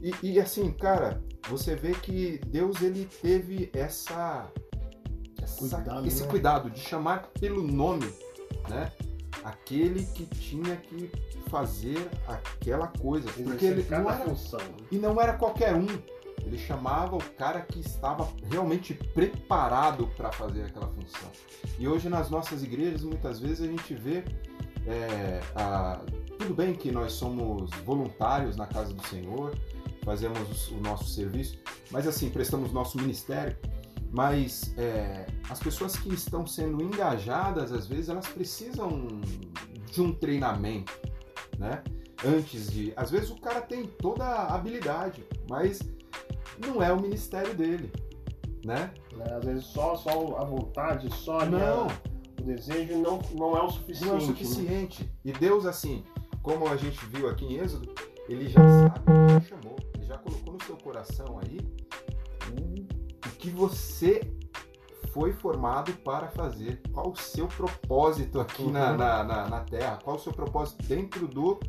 E, 0.00 0.14
e 0.22 0.40
assim, 0.40 0.70
cara, 0.72 1.22
você 1.48 1.74
vê 1.74 1.92
que 1.92 2.40
Deus 2.46 2.80
ele 2.80 3.08
teve 3.20 3.70
essa, 3.72 4.48
essa 5.40 5.58
cuidado, 5.58 6.06
esse 6.06 6.22
né? 6.22 6.28
cuidado 6.28 6.70
de 6.70 6.80
chamar 6.80 7.28
pelo 7.40 7.62
nome, 7.62 8.12
né? 8.68 8.90
Aquele 9.42 10.04
que 10.06 10.24
tinha 10.26 10.76
que 10.76 11.10
fazer 11.48 12.08
aquela 12.28 12.86
coisa, 12.86 13.28
porque 13.32 13.64
ele 13.64 13.84
não 13.90 14.08
era, 14.08 14.24
função. 14.24 14.60
Né? 14.60 14.86
e 14.92 14.96
não 14.96 15.20
era 15.20 15.32
qualquer 15.32 15.74
um 15.74 15.86
ele 16.44 16.58
chamava 16.58 17.16
o 17.16 17.22
cara 17.32 17.60
que 17.60 17.80
estava 17.80 18.28
realmente 18.50 18.94
preparado 18.94 20.08
para 20.16 20.30
fazer 20.32 20.64
aquela 20.64 20.88
função. 20.88 21.30
E 21.78 21.86
hoje 21.86 22.08
nas 22.08 22.30
nossas 22.30 22.62
igrejas, 22.62 23.02
muitas 23.02 23.40
vezes 23.40 23.62
a 23.62 23.66
gente 23.66 23.94
vê. 23.94 24.24
É, 24.84 25.40
a, 25.54 26.00
tudo 26.38 26.54
bem 26.54 26.74
que 26.74 26.90
nós 26.90 27.12
somos 27.12 27.70
voluntários 27.84 28.56
na 28.56 28.66
casa 28.66 28.92
do 28.92 29.06
Senhor, 29.06 29.56
fazemos 30.04 30.70
o 30.70 30.80
nosso 30.80 31.04
serviço, 31.04 31.56
mas 31.90 32.06
assim, 32.06 32.30
prestamos 32.30 32.72
nosso 32.72 32.98
ministério. 32.98 33.56
Mas 34.10 34.74
é, 34.76 35.26
as 35.48 35.58
pessoas 35.58 35.96
que 35.96 36.12
estão 36.12 36.46
sendo 36.46 36.82
engajadas, 36.82 37.72
às 37.72 37.86
vezes, 37.86 38.10
elas 38.10 38.26
precisam 38.26 39.06
de 39.90 40.02
um 40.02 40.12
treinamento, 40.12 40.92
né? 41.58 41.82
Antes 42.24 42.70
de. 42.70 42.92
Às 42.94 43.10
vezes 43.10 43.30
o 43.30 43.40
cara 43.40 43.62
tem 43.62 43.86
toda 43.86 44.24
a 44.24 44.54
habilidade, 44.54 45.24
mas 45.48 45.80
não 46.66 46.82
é 46.82 46.92
o 46.92 47.00
ministério 47.00 47.54
dele, 47.54 47.92
né? 48.64 48.92
É, 49.20 49.34
às 49.34 49.44
vezes 49.44 49.64
só, 49.66 49.96
só 49.96 50.36
a 50.38 50.44
vontade, 50.44 51.12
só 51.14 51.44
não. 51.44 51.86
o 52.40 52.42
desejo 52.42 52.98
não, 52.98 53.20
não 53.34 53.56
é 53.56 53.62
o 53.62 53.70
suficiente. 53.70 54.06
Não 54.06 54.14
é 54.14 54.18
o 54.18 54.20
suficiente. 54.20 55.04
Né? 55.04 55.10
E 55.24 55.32
Deus, 55.32 55.66
assim, 55.66 56.04
como 56.42 56.68
a 56.68 56.76
gente 56.76 57.04
viu 57.06 57.28
aqui 57.28 57.44
em 57.44 57.58
Êxodo, 57.58 57.94
ele 58.28 58.48
já 58.48 58.60
sabe, 58.60 59.12
ele 59.12 59.28
já 59.28 59.40
chamou, 59.40 59.76
ele 59.94 60.04
já 60.04 60.18
colocou 60.18 60.54
no 60.54 60.62
seu 60.62 60.76
coração 60.76 61.40
aí 61.40 61.60
o 63.26 63.30
que 63.38 63.50
você 63.50 64.20
foi 65.12 65.32
formado 65.32 65.92
para 65.98 66.28
fazer. 66.28 66.80
Qual 66.92 67.10
o 67.10 67.16
seu 67.16 67.46
propósito 67.46 68.40
aqui 68.40 68.62
uhum. 68.62 68.70
na, 68.70 68.96
na, 68.96 69.24
na, 69.24 69.48
na 69.48 69.60
Terra? 69.60 69.98
Qual 70.02 70.16
o 70.16 70.18
seu 70.18 70.32
propósito 70.32 70.82
dentro 70.86 71.28
do 71.28 71.60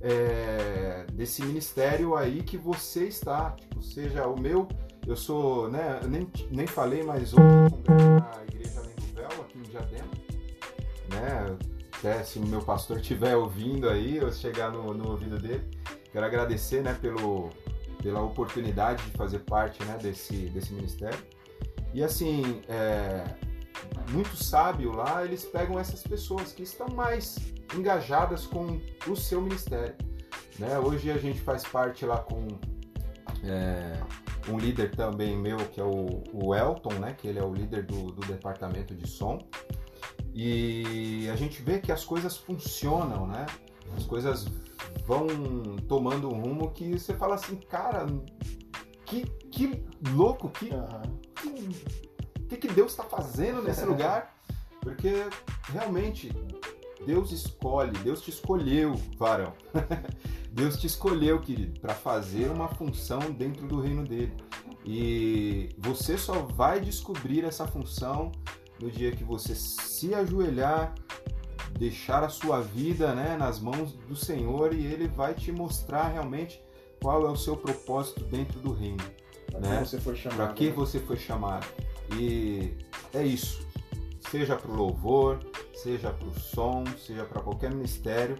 é, 0.00 1.06
desse 1.12 1.42
ministério 1.42 2.16
aí 2.16 2.42
que 2.42 2.56
você 2.56 3.04
está. 3.04 3.50
Tipo, 3.52 3.82
seja 3.82 4.26
o 4.26 4.38
meu, 4.38 4.68
eu 5.06 5.16
sou, 5.16 5.68
né, 5.68 6.00
nem, 6.08 6.30
nem 6.50 6.66
falei, 6.66 7.02
mas 7.02 7.32
congresso 7.32 8.10
na 8.10 8.42
Igreja 8.48 8.80
Além 8.80 8.94
do 8.94 9.14
Véu, 9.14 9.42
aqui 9.42 9.58
em 9.58 9.62
Diadema, 9.62 10.10
né, 11.10 11.56
até 11.96 12.22
se 12.22 12.38
o 12.38 12.46
meu 12.46 12.60
pastor 12.60 12.98
estiver 12.98 13.36
ouvindo 13.36 13.88
aí, 13.88 14.18
eu 14.18 14.30
chegar 14.32 14.70
no, 14.70 14.94
no 14.94 15.10
ouvido 15.10 15.38
dele, 15.38 15.64
quero 16.12 16.24
agradecer, 16.24 16.82
né, 16.82 16.96
pelo, 17.00 17.50
pela 18.02 18.22
oportunidade 18.22 19.02
de 19.04 19.10
fazer 19.16 19.40
parte, 19.40 19.82
né, 19.84 19.98
desse, 20.00 20.48
desse 20.50 20.72
ministério. 20.72 21.18
E 21.94 22.02
assim, 22.04 22.60
é, 22.68 23.24
muito 24.10 24.36
sábio 24.36 24.92
lá, 24.92 25.24
eles 25.24 25.44
pegam 25.44 25.78
essas 25.78 26.02
pessoas 26.02 26.52
que 26.52 26.62
estão 26.62 26.88
mais 26.88 27.36
engajadas 27.76 28.46
com 28.46 28.80
o 29.06 29.16
seu 29.16 29.40
ministério. 29.40 29.94
Né? 30.58 30.78
Hoje 30.78 31.10
a 31.10 31.18
gente 31.18 31.40
faz 31.40 31.62
parte 31.64 32.04
lá 32.04 32.18
com 32.18 32.46
é, 33.44 34.00
um 34.48 34.58
líder 34.58 34.94
também 34.94 35.36
meu, 35.36 35.58
que 35.58 35.80
é 35.80 35.84
o, 35.84 36.22
o, 36.32 36.54
Elton, 36.54 36.94
né? 36.94 37.14
que 37.14 37.28
ele 37.28 37.38
é 37.38 37.44
o 37.44 37.52
líder 37.52 37.84
do, 37.84 38.12
do 38.12 38.26
departamento 38.26 38.94
de 38.94 39.06
som. 39.06 39.38
E 40.34 41.28
a 41.32 41.36
gente 41.36 41.62
vê 41.62 41.78
que 41.78 41.90
as 41.90 42.04
coisas 42.04 42.36
funcionam, 42.36 43.26
né? 43.26 43.44
As 43.96 44.04
coisas 44.04 44.46
vão 45.04 45.26
tomando 45.88 46.28
um 46.28 46.40
rumo 46.40 46.70
que 46.70 46.98
você 46.98 47.14
fala 47.14 47.34
assim, 47.34 47.56
cara, 47.56 48.06
que, 49.04 49.24
que 49.50 49.84
louco, 50.12 50.48
que, 50.50 50.70
uhum. 50.70 51.16
que, 51.34 52.07
que 52.56 52.68
Deus 52.68 52.92
está 52.92 53.04
fazendo 53.04 53.62
nesse 53.62 53.84
lugar? 53.86 54.34
Porque 54.80 55.26
realmente 55.72 56.32
Deus 57.04 57.30
escolhe, 57.32 57.92
Deus 57.98 58.20
te 58.20 58.30
escolheu, 58.30 58.94
varão. 59.16 59.52
Deus 60.50 60.76
te 60.78 60.86
escolheu, 60.86 61.40
querido, 61.40 61.78
para 61.80 61.94
fazer 61.94 62.50
uma 62.50 62.68
função 62.68 63.18
dentro 63.30 63.66
do 63.66 63.80
reino 63.80 64.04
dele. 64.04 64.32
E 64.84 65.68
você 65.78 66.16
só 66.16 66.40
vai 66.40 66.80
descobrir 66.80 67.44
essa 67.44 67.66
função 67.66 68.32
no 68.80 68.90
dia 68.90 69.12
que 69.12 69.24
você 69.24 69.54
se 69.54 70.14
ajoelhar, 70.14 70.94
deixar 71.78 72.24
a 72.24 72.28
sua 72.28 72.60
vida 72.60 73.14
né, 73.14 73.36
nas 73.36 73.60
mãos 73.60 73.92
do 73.92 74.16
Senhor 74.16 74.72
e 74.72 74.86
ele 74.86 75.06
vai 75.06 75.34
te 75.34 75.52
mostrar 75.52 76.08
realmente 76.08 76.60
qual 77.00 77.26
é 77.26 77.30
o 77.30 77.36
seu 77.36 77.56
propósito 77.56 78.24
dentro 78.24 78.58
do 78.60 78.72
reino. 78.72 79.04
Para 79.50 79.60
né? 79.60 79.78
que 79.78 79.88
você 79.88 80.00
foi 80.00 80.16
chamado. 80.16 80.36
Para 80.36 80.52
que 80.54 80.66
né? 80.66 80.72
você 80.72 80.98
foi 80.98 81.16
chamado. 81.16 81.66
E 82.16 82.74
é 83.12 83.22
isso. 83.22 83.66
Seja 84.30 84.56
para 84.56 84.70
o 84.70 84.74
louvor, 84.74 85.40
seja 85.74 86.10
para 86.10 86.28
o 86.28 86.38
som, 86.38 86.84
seja 86.98 87.24
para 87.24 87.40
qualquer 87.40 87.70
ministério, 87.70 88.36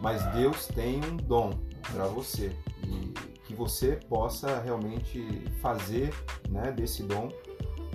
mas 0.00 0.24
Deus 0.32 0.66
tem 0.66 0.96
um 1.04 1.16
dom 1.16 1.52
para 1.92 2.06
você 2.06 2.54
e 2.86 3.12
que 3.44 3.54
você 3.54 3.96
possa 4.08 4.60
realmente 4.60 5.44
fazer 5.60 6.12
né, 6.48 6.72
desse 6.72 7.02
dom 7.02 7.28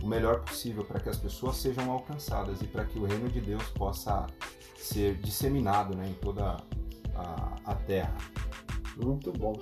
o 0.02 0.08
melhor 0.08 0.42
possível 0.42 0.84
para 0.84 1.00
que 1.00 1.10
as 1.10 1.18
pessoas 1.18 1.58
sejam 1.58 1.92
alcançadas 1.92 2.62
e 2.62 2.66
para 2.66 2.86
que 2.86 2.98
o 2.98 3.06
reino 3.06 3.28
de 3.30 3.42
Deus 3.42 3.64
possa 3.70 4.28
ser 4.78 5.16
disseminado 5.16 5.96
né, 5.96 6.08
em 6.08 6.14
toda 6.14 6.58
a, 7.16 7.56
a 7.66 7.76
terra. 7.76 8.16
Muito 8.96 9.32
bom. 9.32 9.60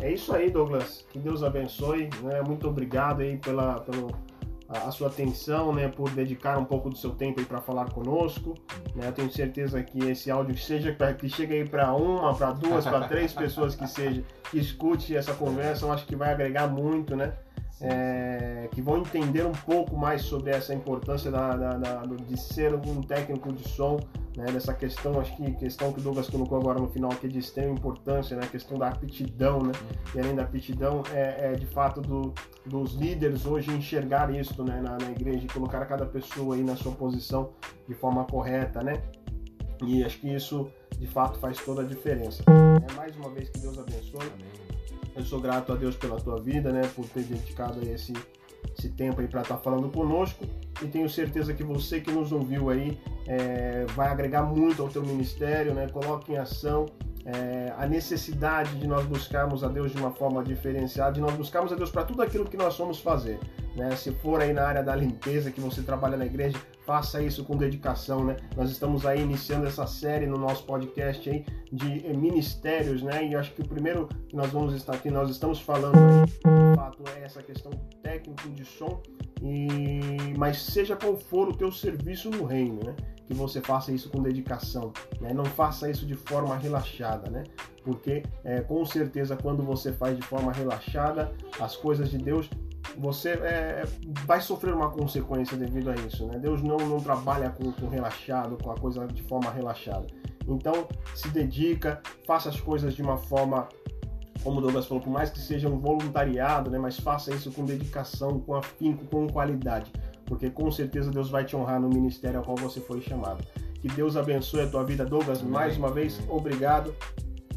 É 0.00 0.12
isso 0.12 0.32
aí, 0.34 0.50
Douglas. 0.50 1.04
Que 1.10 1.18
Deus 1.18 1.42
abençoe. 1.42 2.10
Né? 2.22 2.42
Muito 2.42 2.68
obrigado 2.68 3.20
aí 3.20 3.36
pela, 3.36 3.80
pelo, 3.80 4.10
a, 4.68 4.88
a, 4.88 4.90
sua 4.90 5.08
atenção, 5.08 5.72
né? 5.72 5.88
Por 5.88 6.10
dedicar 6.10 6.58
um 6.58 6.64
pouco 6.64 6.90
do 6.90 6.96
seu 6.96 7.10
tempo 7.10 7.42
para 7.44 7.60
falar 7.60 7.90
conosco. 7.90 8.54
Né? 8.94 9.08
Eu 9.08 9.12
tenho 9.12 9.32
certeza 9.32 9.82
que 9.82 9.98
esse 10.04 10.30
áudio 10.30 10.56
seja 10.56 10.94
que 11.18 11.28
chegue 11.28 11.54
aí 11.54 11.68
para 11.68 11.94
uma, 11.94 12.34
para 12.34 12.52
duas, 12.52 12.84
para 12.84 13.08
três 13.08 13.32
pessoas 13.34 13.74
que 13.74 13.86
seja 13.86 14.22
que 14.50 14.58
escute 14.58 15.16
essa 15.16 15.34
conversa, 15.34 15.84
eu 15.84 15.92
acho 15.92 16.06
que 16.06 16.16
vai 16.16 16.32
agregar 16.32 16.66
muito, 16.68 17.14
né? 17.14 17.34
É, 17.80 18.68
que 18.72 18.82
vão 18.82 18.98
entender 18.98 19.46
um 19.46 19.52
pouco 19.52 19.96
mais 19.96 20.22
sobre 20.22 20.50
essa 20.50 20.74
importância 20.74 21.30
da, 21.30 21.54
da, 21.54 21.76
da, 21.76 22.02
de 22.06 22.36
ser 22.36 22.74
um 22.74 23.00
técnico 23.02 23.52
de 23.52 23.68
som, 23.68 24.00
né, 24.36 24.46
dessa 24.46 24.74
questão, 24.74 25.20
acho 25.20 25.36
que 25.36 25.52
questão 25.54 25.92
que 25.92 26.00
o 26.00 26.02
Douglas 26.02 26.28
colocou 26.28 26.58
agora 26.58 26.80
no 26.80 26.88
final, 26.88 27.10
que 27.10 27.26
é 27.26 27.28
de 27.28 27.38
extrema 27.38 27.72
importância, 27.72 28.36
né, 28.36 28.44
a 28.44 28.48
questão 28.48 28.78
da 28.78 28.88
aptidão, 28.88 29.62
né, 29.62 29.72
e 30.14 30.20
além 30.20 30.34
da 30.34 30.42
aptidão, 30.42 31.02
é, 31.12 31.52
é 31.52 31.52
de 31.54 31.66
fato 31.66 32.00
do, 32.00 32.32
dos 32.64 32.94
líderes 32.94 33.46
hoje 33.46 33.70
enxergar 33.70 34.32
isso 34.34 34.62
né, 34.64 34.80
na, 34.80 34.96
na 34.96 35.10
igreja 35.10 35.44
e 35.44 35.48
colocar 35.48 35.84
cada 35.86 36.06
pessoa 36.06 36.54
aí 36.54 36.62
na 36.62 36.76
sua 36.76 36.92
posição 36.92 37.50
de 37.88 37.94
forma 37.94 38.24
correta, 38.24 38.82
né, 38.82 39.02
e 39.84 40.04
acho 40.04 40.20
que 40.20 40.32
isso 40.32 40.68
de 40.98 41.06
fato 41.06 41.38
faz 41.38 41.58
toda 41.58 41.82
a 41.82 41.84
diferença. 41.84 42.42
É, 42.48 42.94
mais 42.94 43.16
uma 43.16 43.30
vez 43.30 43.48
que 43.48 43.58
Deus 43.60 43.78
abençoe. 43.78 44.22
Amém. 44.22 44.77
Eu 45.18 45.24
sou 45.24 45.40
grato 45.40 45.72
a 45.72 45.74
Deus 45.76 45.96
pela 45.96 46.16
tua 46.20 46.40
vida, 46.40 46.70
né, 46.70 46.88
por 46.94 47.04
ter 47.08 47.24
dedicado 47.24 47.80
esse, 47.88 48.12
esse 48.78 48.88
tempo 48.90 49.20
aí 49.20 49.26
para 49.26 49.42
estar 49.42 49.56
tá 49.56 49.60
falando 49.60 49.88
conosco 49.88 50.44
e 50.80 50.86
tenho 50.86 51.10
certeza 51.10 51.52
que 51.52 51.64
você 51.64 52.00
que 52.00 52.12
nos 52.12 52.30
ouviu 52.30 52.70
aí 52.70 52.96
é, 53.26 53.84
vai 53.96 54.08
agregar 54.08 54.44
muito 54.44 54.80
ao 54.80 54.88
teu 54.88 55.02
ministério, 55.02 55.74
né? 55.74 55.88
Coloque 55.88 56.32
em 56.32 56.36
ação 56.36 56.86
é, 57.24 57.74
a 57.76 57.84
necessidade 57.84 58.76
de 58.76 58.86
nós 58.86 59.04
buscarmos 59.06 59.64
a 59.64 59.68
Deus 59.68 59.90
de 59.90 59.98
uma 59.98 60.12
forma 60.12 60.42
diferenciada, 60.42 61.12
de 61.12 61.20
nós 61.20 61.34
buscarmos 61.34 61.72
a 61.72 61.74
Deus 61.74 61.90
para 61.90 62.04
tudo 62.04 62.22
aquilo 62.22 62.44
que 62.44 62.56
nós 62.56 62.74
somos 62.74 63.00
fazer. 63.00 63.40
Né? 63.74 63.94
Se 63.96 64.12
for 64.12 64.40
aí 64.40 64.52
na 64.52 64.62
área 64.66 64.82
da 64.82 64.94
limpeza 64.94 65.50
que 65.50 65.60
você 65.60 65.82
trabalha 65.82 66.16
na 66.16 66.24
igreja, 66.26 66.56
faça 66.88 67.20
isso 67.20 67.44
com 67.44 67.54
dedicação, 67.54 68.24
né? 68.24 68.38
Nós 68.56 68.70
estamos 68.70 69.04
aí 69.04 69.20
iniciando 69.20 69.66
essa 69.66 69.86
série 69.86 70.26
no 70.26 70.38
nosso 70.38 70.64
podcast 70.64 71.28
aí 71.28 71.44
de 71.70 72.16
ministérios, 72.16 73.02
né? 73.02 73.26
E 73.26 73.36
acho 73.36 73.52
que 73.52 73.60
o 73.60 73.68
primeiro 73.68 74.08
que 74.26 74.34
nós 74.34 74.50
vamos 74.50 74.72
estar 74.72 74.94
aqui, 74.94 75.10
nós 75.10 75.28
estamos 75.28 75.60
falando 75.60 75.98
aí, 75.98 76.24
de 76.24 76.76
fato, 76.76 77.04
é 77.14 77.24
essa 77.24 77.42
questão 77.42 77.70
técnico 78.02 78.48
de 78.48 78.64
som, 78.64 79.02
e 79.42 80.32
mas 80.38 80.62
seja 80.62 80.96
qual 80.96 81.14
for 81.14 81.50
o 81.50 81.54
teu 81.54 81.70
serviço 81.70 82.30
no 82.30 82.46
reino, 82.46 82.80
né? 82.82 82.96
Que 83.26 83.34
você 83.34 83.60
faça 83.60 83.92
isso 83.92 84.08
com 84.08 84.22
dedicação, 84.22 84.90
né? 85.20 85.34
Não 85.34 85.44
faça 85.44 85.90
isso 85.90 86.06
de 86.06 86.14
forma 86.14 86.56
relaxada, 86.56 87.28
né? 87.28 87.44
Porque 87.84 88.22
é, 88.42 88.62
com 88.62 88.82
certeza 88.86 89.36
quando 89.36 89.62
você 89.62 89.92
faz 89.92 90.16
de 90.16 90.22
forma 90.22 90.50
relaxada, 90.52 91.30
as 91.60 91.76
coisas 91.76 92.08
de 92.08 92.16
Deus 92.16 92.48
você 92.96 93.30
é, 93.30 93.84
vai 94.26 94.40
sofrer 94.40 94.72
uma 94.74 94.90
consequência 94.90 95.56
devido 95.56 95.90
a 95.90 95.94
isso, 95.94 96.26
né? 96.26 96.38
Deus 96.38 96.62
não, 96.62 96.76
não 96.76 96.98
trabalha 96.98 97.50
com, 97.50 97.72
com 97.72 97.88
relaxado, 97.88 98.56
com 98.62 98.70
a 98.70 98.76
coisa 98.76 99.06
de 99.06 99.22
forma 99.22 99.50
relaxada. 99.50 100.06
Então, 100.46 100.88
se 101.14 101.28
dedica, 101.28 102.00
faça 102.26 102.48
as 102.48 102.58
coisas 102.60 102.94
de 102.94 103.02
uma 103.02 103.18
forma, 103.18 103.68
como 104.42 104.58
o 104.58 104.60
Douglas 104.62 104.86
falou, 104.86 105.02
por 105.02 105.10
mais 105.10 105.30
que 105.30 105.38
seja 105.38 105.68
um 105.68 105.78
voluntariado, 105.78 106.70
né? 106.70 106.78
Mas 106.78 106.98
faça 106.98 107.34
isso 107.34 107.52
com 107.52 107.64
dedicação, 107.64 108.40
com 108.40 108.54
afinco, 108.54 109.04
com 109.06 109.26
qualidade, 109.28 109.92
porque 110.24 110.48
com 110.48 110.70
certeza 110.70 111.10
Deus 111.10 111.28
vai 111.28 111.44
te 111.44 111.54
honrar 111.54 111.80
no 111.80 111.88
ministério 111.88 112.38
ao 112.38 112.44
qual 112.44 112.56
você 112.56 112.80
foi 112.80 113.00
chamado. 113.00 113.44
Que 113.80 113.88
Deus 113.88 114.16
abençoe 114.16 114.62
a 114.62 114.66
tua 114.68 114.84
vida, 114.84 115.04
Douglas. 115.04 115.40
Amém. 115.40 115.52
Mais 115.52 115.76
uma 115.76 115.90
vez, 115.90 116.20
obrigado. 116.28 116.94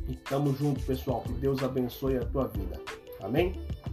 E 0.07 0.15
tamo 0.15 0.53
junto, 0.55 0.81
pessoal. 0.81 1.21
Que 1.21 1.33
Deus 1.33 1.63
abençoe 1.63 2.17
a 2.17 2.25
tua 2.25 2.47
vida. 2.47 2.79
Amém? 3.23 3.53